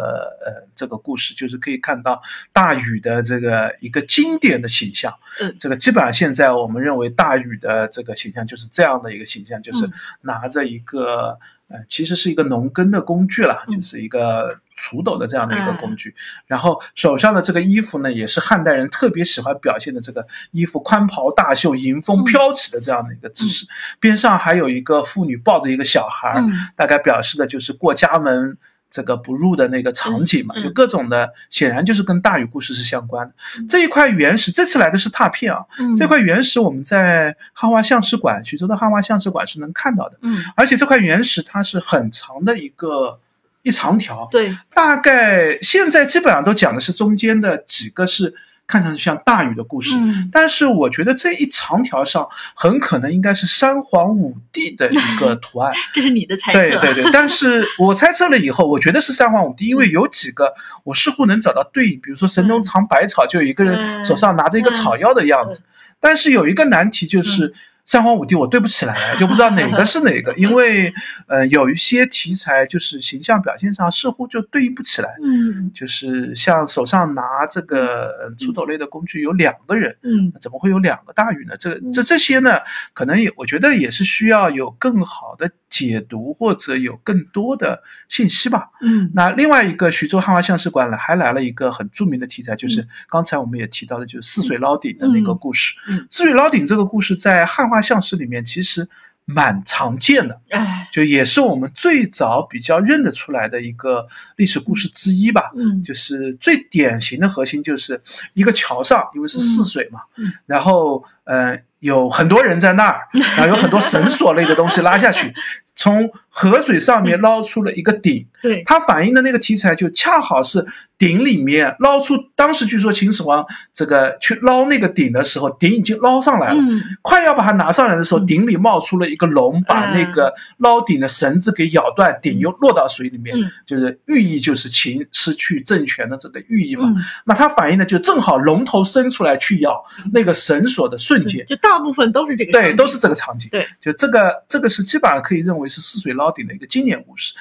[0.42, 5.12] 呃这个故事，就是可以看到大禹的这个一个经典的形象。
[5.38, 9.92] 嗯这个基本上现在我们认为大禹的这个形象就是这样的一个形象，就是嗯
[10.22, 11.38] 拿着一个。
[11.70, 16.12] 呃，其实是一个农耕的工具啦，嗯就是一个锄斗的这样的一个哎工具。
[16.46, 23.66] 然后手上的这个衣服呢，也是汉代人特别喜欢表现的这个衣服宽袍大袖、迎风嗯飘起的这样的一个姿势。
[24.00, 28.58] 边上还有一个妇女抱着一个小孩儿，嗯大概表示的就是过家门
[28.90, 33.34] 这个不入的那个场景嘛，就各种的，显然就是跟大禹故事是相关的。
[33.58, 33.68] 嗯。
[33.68, 35.94] 这一块原石，这次来的是拓片啊，嗯。
[35.94, 43.20] 这块原石我们在汉画像石馆，徐州的汉画像石馆是能看到的，嗯，而且这块原石它是很长的一个
[43.62, 48.34] 一长条，对，大概现在基本上都讲的是中间的几个是
[48.70, 55.74] 看上去像大禹的故事，嗯但是我觉得这一长条上很可能应该是三皇五帝的一个图案。
[55.92, 56.58] 这是你的猜测。
[56.60, 60.54] 对对对， 但是我猜测了以后，我觉得是三皇五帝，因为有几个
[60.84, 65.64] 我似乎能找到对应，比如说神农尝百草，就有一个人嗯手上拿着一个草药的样子。
[65.98, 67.52] 但是有一个难题就是。
[67.90, 70.94] 三皇五帝我对不起来， 就不知道哪个是哪个，因为
[71.26, 75.72] 呃有一些题材就是形象表现上似乎就对应不起来，嗯。
[75.74, 80.32] 就是像手上拿这个呃锄斗类的工具有两个人，嗯。
[80.40, 81.56] 怎么会有两个大禹呢？
[81.58, 81.92] 这嗯。
[81.92, 82.58] 这这些呢，
[82.94, 88.68] 可能也我觉得也是需要有更好的解读或者有更多的信息吧。
[88.82, 89.10] 嗯。
[89.14, 95.74] 那另外一个徐州汉画像石馆呢，还来了一个很著名的题材，就是刚才我们也提到的，就是泗水捞鼎的那个故事。
[96.08, 98.86] 泗水捞鼎这个故事在汉画像石里面其实
[99.24, 100.38] 蛮常见的。
[100.50, 104.06] 哎就也是我们最早比较认得出来的一个
[104.36, 105.52] 历史故事之一吧。
[105.56, 108.02] 嗯就是最典型的核心就是
[108.34, 113.00] 一个桥上，因为是泗水嘛，嗯然后呃有很多人在那儿，
[113.36, 115.32] 然后有很多绳索类的东西拉下去，
[115.74, 120.64] 从河水上面捞出了一个鼎，对它反映的那个题材就恰好是
[120.98, 123.44] 鼎里面捞出，当时据说秦始皇
[123.74, 126.60] 这个去捞那个鼎的时候，鼎已经捞上来了。
[126.60, 136.84] 嗯快要把它拿上来的时候，嗯鼎里冒出了一个龙，把那个捞鼎的绳子给咬断，鼎又落到水里面，嗯就是寓意就是秦失去政权的这个寓意嘛。
[136.84, 143.48] 嗯，那它反映的就正好龙头伸出来去咬那个绳索的瞬间，就大部分都是这个，对，都是这个场景。
[143.50, 147.34] 对，就这个这个是基本上可以认为是泗水捞底的一个经典故事。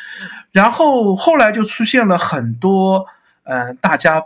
[0.51, 3.05] 然后后来就出现了很多
[3.43, 4.23] 嗯、呃大家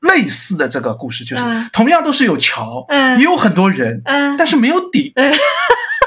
[0.00, 1.70] 类似的这个故事，就是嗯。
[1.72, 3.18] 同样都是有桥，嗯。
[3.18, 4.36] 也有很多人，嗯。
[4.36, 5.32] 但是没有底，嗯。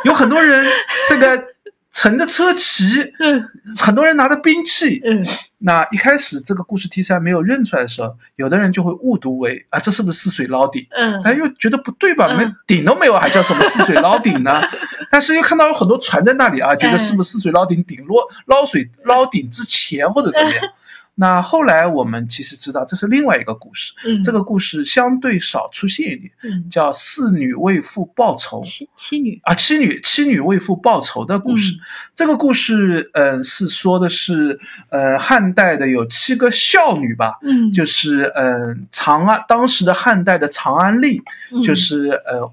[0.05, 0.63] 有很多人
[1.09, 1.52] 这个
[1.93, 2.83] 乘着车骑，
[3.19, 4.99] 嗯很多人拿着兵器。
[5.05, 5.25] 嗯
[5.65, 10.85] 那一开始这个故事题材没有认出来的时候，有的人就会误读为啊，这是不是泗水捞鼎？
[10.91, 12.27] 嗯他又觉得不对吧？
[12.31, 14.61] 嗯连鼎都没有，还叫什么泗水捞鼎呢？
[15.09, 20.61] 但是又看到有很多船在那里啊，觉得是不是泗水捞鼎顶落捞水捞鼎之前或者怎么样？
[21.15, 26.69] 那后来我们其实知道这是另外一个故事，嗯，这个故事相对少出现一点，嗯。
[26.69, 28.61] 叫四女为父报仇。
[28.63, 31.75] 妻妻女，啊，妻女妻女为父报仇的故事。
[31.75, 31.79] 嗯。
[32.15, 34.59] 这个故事，嗯、是说的是，
[34.89, 37.71] 呃，汉代的有七个孝女吧，嗯。
[37.71, 41.21] 就是呃，长安当时的汉代的长安吏，
[41.63, 42.51] 就是呃，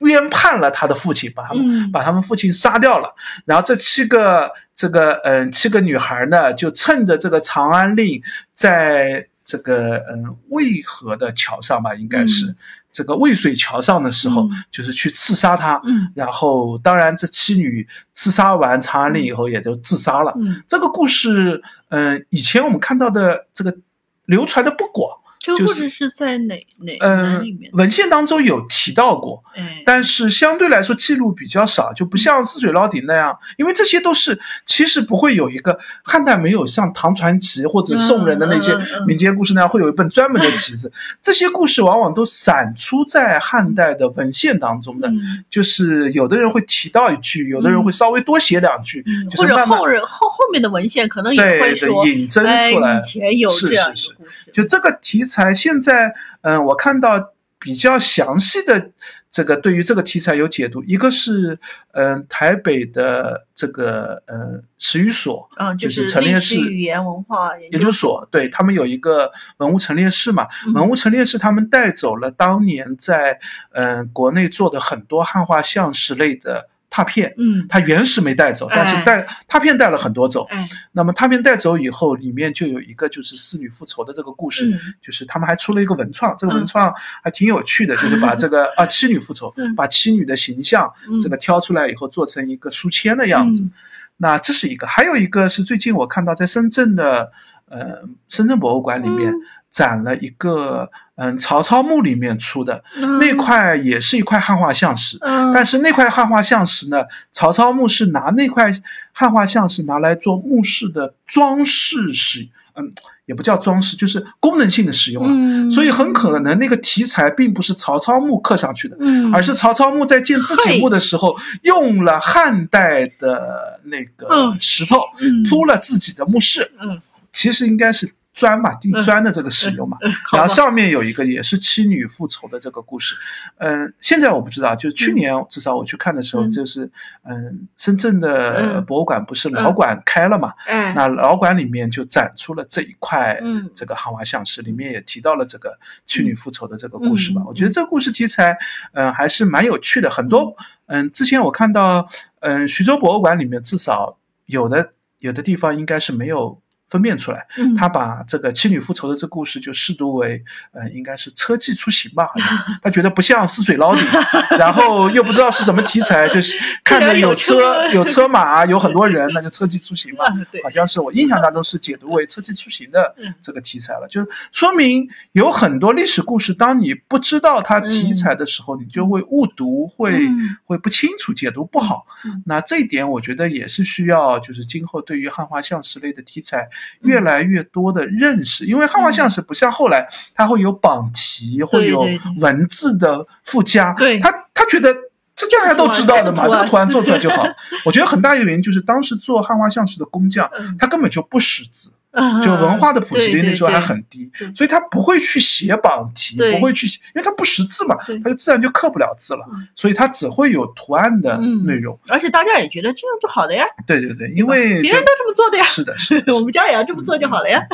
[0.00, 3.14] 冤判了他的父亲，把他们、嗯把他们父亲杀掉了。
[3.44, 8.22] 然后这七个这个嗯、呃七个女孩呢，就趁着这个长安令
[8.54, 12.56] 在这个嗯、呃渭河的桥上吧，应该是、嗯
[12.92, 15.80] 这个渭水桥上的时候，嗯就是去刺杀他。
[15.84, 20.34] 嗯然后，当然，这七女刺杀完长安令以后，也就自杀了。
[20.36, 23.76] 嗯，这个故事，嗯、以前我们看到的这个
[24.24, 27.70] 流传的不广，这个就是故事是在哪哪嗯、哪里面？
[27.72, 45.08] 文献当中有提到过，哎，但是相对来说记录比较少，就不像泗水捞鼎那样，因为这些都是其实不会有一个汉代没有像唐传奇或者宋人的那些嗯嗯嗯嗯民间故事那样会有一本专门的集子， 这些故事往往都散出在汉代的文献当中的。
[45.08, 53.00] 嗯就是有的人会提到一句，有的人会稍微多写两句，嗯，或者就是慢慢后人后后面的文献可能也对对会说，引申哎，出来以。
[53.02, 56.12] 前有是这样是是一个故事，就这个题材，现在
[56.42, 58.90] 嗯、我看到比较详细的
[59.30, 61.58] 这个对于这个题材有解读，一个是
[61.92, 70.72] 嗯、台北的这个呃史语所，嗯，就是是陈列室语言文化研研究所，对他们有一个文物陈列室嘛，嗯。
[70.72, 73.38] 文物陈列室他们带走了当年在
[73.72, 80.46] 嗯、呃国内做的很多汉画像石类的拓片，嗯，它原始没带走，但是哎带拓片带了很多走。
[80.50, 84.78] 嗯，那么拓片带走以后，里面就有一个就是侍女复仇的这个故事，嗯。
[85.00, 91.20] 就是他们还出了一个文创，这个文嗯创还挺有趣的，就是把这个啊妻女复仇 嗯，把妻女的形象嗯。
[91.20, 93.62] 这个挑出来以后做成一个书签的样子。
[93.62, 93.70] 嗯。
[94.16, 97.30] 那这是一个，还有一个是最近我看到在深圳的
[97.68, 108.74] 呃深圳博物馆里面嗯展了一个嗯曹操墓里面出的嗯那块也是一块汉画像石，嗯，但是那块汉画像石呢，曹操墓是拿那块
[109.12, 112.92] 汉画像石拿来做墓室的装饰使，嗯，
[113.26, 115.30] 也不叫装饰，就是功能性的使用了。
[115.32, 127.00] 嗯，所以很可能那个题材并不是曹操墓刻上去的，嗯，而是曹操墓在建自己墓的时候用了汉代的那个嗯石头嗯铺了自己的墓室，嗯
[127.32, 129.98] 其实应该是砖嘛，地砖的这个使用嘛。
[130.32, 133.14] 然后上面有一个也是妻女复仇的这个故事，
[133.58, 136.90] 嗯，现在我不知道，就去年至少我去看的时候，嗯就是
[137.24, 147.46] 嗯，深圳的嗯博物馆不是老馆开了嘛，嗯，那老馆里面就展出了这一块嗯这个汉画像石，里面也提到了这个妻女复仇的这个故事吧嗯。
[147.46, 148.56] 我觉得这个故事题材，
[148.94, 150.08] 嗯，还是蛮有趣的。
[150.08, 152.08] 很多，嗯，之前我看到，
[152.40, 156.60] 嗯，徐州博物馆里面至少有的有的地方应该是没有。
[156.90, 157.74] 分辨出来，嗯。
[157.74, 162.48] 他把这个妻女复仇的这故事就视读为，呃，应该是车技出行吧，好像。
[162.82, 164.02] 他觉得不像泗水捞底，
[164.58, 170.24] 然后又不知道是什么题材，就是 看着有车有车马有很多人，那就车技出行嘛。
[170.34, 170.62] 嗯对。
[170.62, 173.32] 好像是我印象当中是解读为车技出行的嗯。
[173.40, 180.56] 这个题材了，就说明有很多历史故事，当你不知道它题材的时候，你就会误读，会嗯。
[180.64, 182.06] 会不清楚，解读不好。
[182.24, 182.42] 嗯。
[182.46, 186.68] 那这一点我觉得也是需要，就是今后对于汉画像石类的题材
[187.02, 192.06] 越来越多的认识，因为汉画像石不像后来它会有榜题，会有
[192.38, 194.94] 文字的附加，对他他觉得。
[195.36, 197.42] 这大家都知道的嘛，这个图案做出来就好。
[197.86, 201.96] 我觉得很大一个原因就是当时做汉画像石的工匠，嗯他根本就不识字，嗯
[202.42, 211.96] 就文化的普及率那时候还很低对，所以他不会去写榜题，不会去，因为他不识字嘛，他就自然就刻不了字了嗯，所以他只会有图案的嗯内容。
[212.08, 217.64] 而且大家也觉得这样就好了呀，对对对，因为别人都这么做的呀，是的，是的， 我们家也要这么做就好了呀。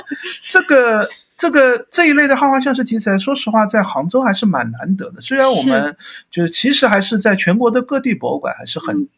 [0.47, 1.09] 这个
[1.39, 5.21] 这个这一类的汉画像石题材，说实话，在杭州还是蛮难得的。
[5.21, 5.97] 虽然我们
[6.31, 9.09] 就是其实还是在全国的各地博物馆还是很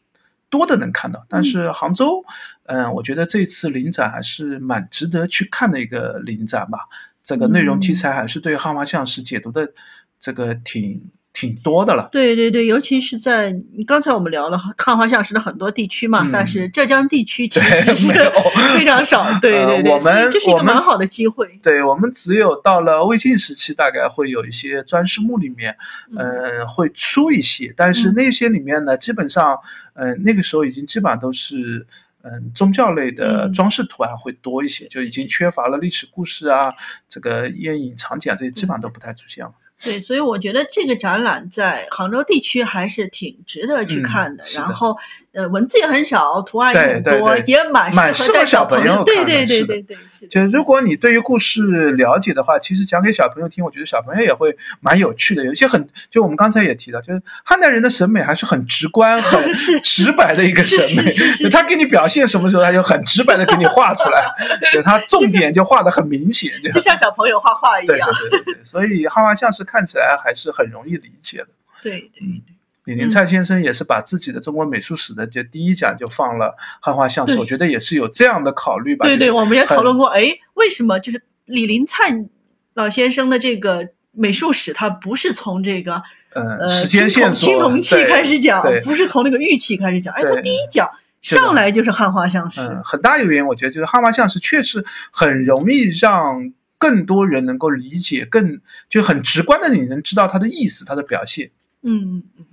[0.50, 2.24] 多的能看到，但是杭州，
[2.64, 6.88] 嗯，我觉得这次临展还是蛮值得去看的一个临展吧。
[7.22, 9.72] 这个内容题材还是对汉画像石解读的
[10.18, 12.08] 这个挺挺多的了。
[12.10, 13.54] 对对对，尤其是在
[13.86, 18.08] 刚才我们聊了汉画像石的很多地区嘛，嗯但是浙江地区其实是
[18.74, 19.24] 非常少。
[19.40, 21.46] 对对对，呃我们这是一个蛮好的机会。
[21.62, 25.76] 对我们只有到了魏晋时期，大概会有一些砖石墓里面，
[26.16, 29.56] 嗯、会出一些，但是嗯那些里面呢，基本上，
[29.94, 31.86] 嗯、那个时候已经基本上都是。
[32.20, 36.74] 嗯，宗教类的嗯装饰图案会多一些，就已经缺乏了历史故事啊，
[37.08, 39.52] 这个烟影场景啊，这些基本上都不太出现了。
[39.82, 44.44] 对，所以我觉得这个展览在杭州地区还是挺值得去嗯看的。
[44.54, 44.96] 然后，
[45.38, 50.28] 呃，文字也很少，图案也很多，对对对也蛮蛮适合带小朋友看的对对对对，是的。
[50.28, 55.44] 就是如果你对于故事了解的话，其实讲给小朋友听，我觉得小朋友也会蛮有趣的。
[55.44, 61.48] 有一些很，就我们刚才也提到，就是汉代人的审美还是很直观、很直白的一个审美。
[61.50, 64.28] 他给你表现什么时候，他就很直白的给你画出来，
[64.72, 66.50] 就他重点就画的很明显。
[66.64, 68.10] 就就像小朋友画画一样。
[68.12, 71.46] 对对对对，所以汉画像是看起来还是很容易理解的。
[71.80, 72.57] 对对对。
[72.88, 79.04] 李林灿先生也是把自己的中国美术史的这第一讲就放了汉画像石，我觉得也是有这样的考虑吧。
[79.04, 82.30] 对对，我们也讨论过，哎，为什么就是李林灿
[82.72, 86.02] 老先生的这个美术史，他不是从这个
[86.34, 90.88] 嗯，呃时间线索青铜器开始讲对，不是从那个玉器开始讲，哎，他第一讲
[91.20, 101.50] 上来就是汉画像石，嗯，很大一个原因，我觉得就是汉画像石确实很容易让更多人能够理解，更就很直观的你能知道它的意思，它的表现。
[101.82, 102.46] 嗯嗯嗯，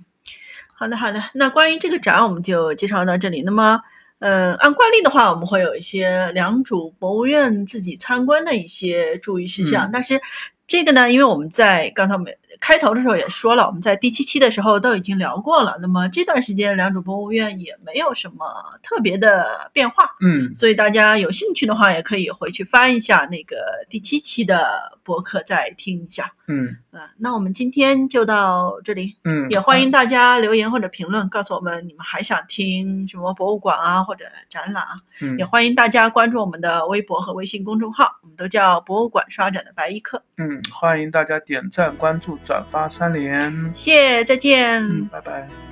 [0.78, 3.40] 好的好的，那关于这个展我们就介绍到这里。
[3.40, 3.80] 那么，
[4.18, 9.90] 呃，按惯例的话，我们会有一些良渚博物院自己参观的一些注意事项，嗯。
[9.90, 10.20] 但是
[10.66, 15.78] 这个呢，因为我们在刚才我们开头的时候也说了，我们在第七期的时候都已经聊过了。
[15.80, 18.44] 那么这段时间良渚博物院也没有什么
[18.82, 23.56] 特别的变化，嗯，所以大家有兴趣的话，也可以回去翻一下那个
[23.88, 26.30] 第七期的博客再听一下。
[26.48, 34.96] 嗯呃，那我们今天就到这里，嗯，也欢迎大家留言或者评论，告诉我们你们还想听什么博物馆啊或者展览啊。
[35.20, 40.22] 嗯也欢迎大家关注我们的微博和微信公众号，我们都叫博物馆刷展的白衣客。
[40.36, 43.50] 嗯，欢迎大家点赞、关注、转发三连。
[43.72, 44.82] 谢谢，再见。
[44.82, 45.65] 嗯，拜拜。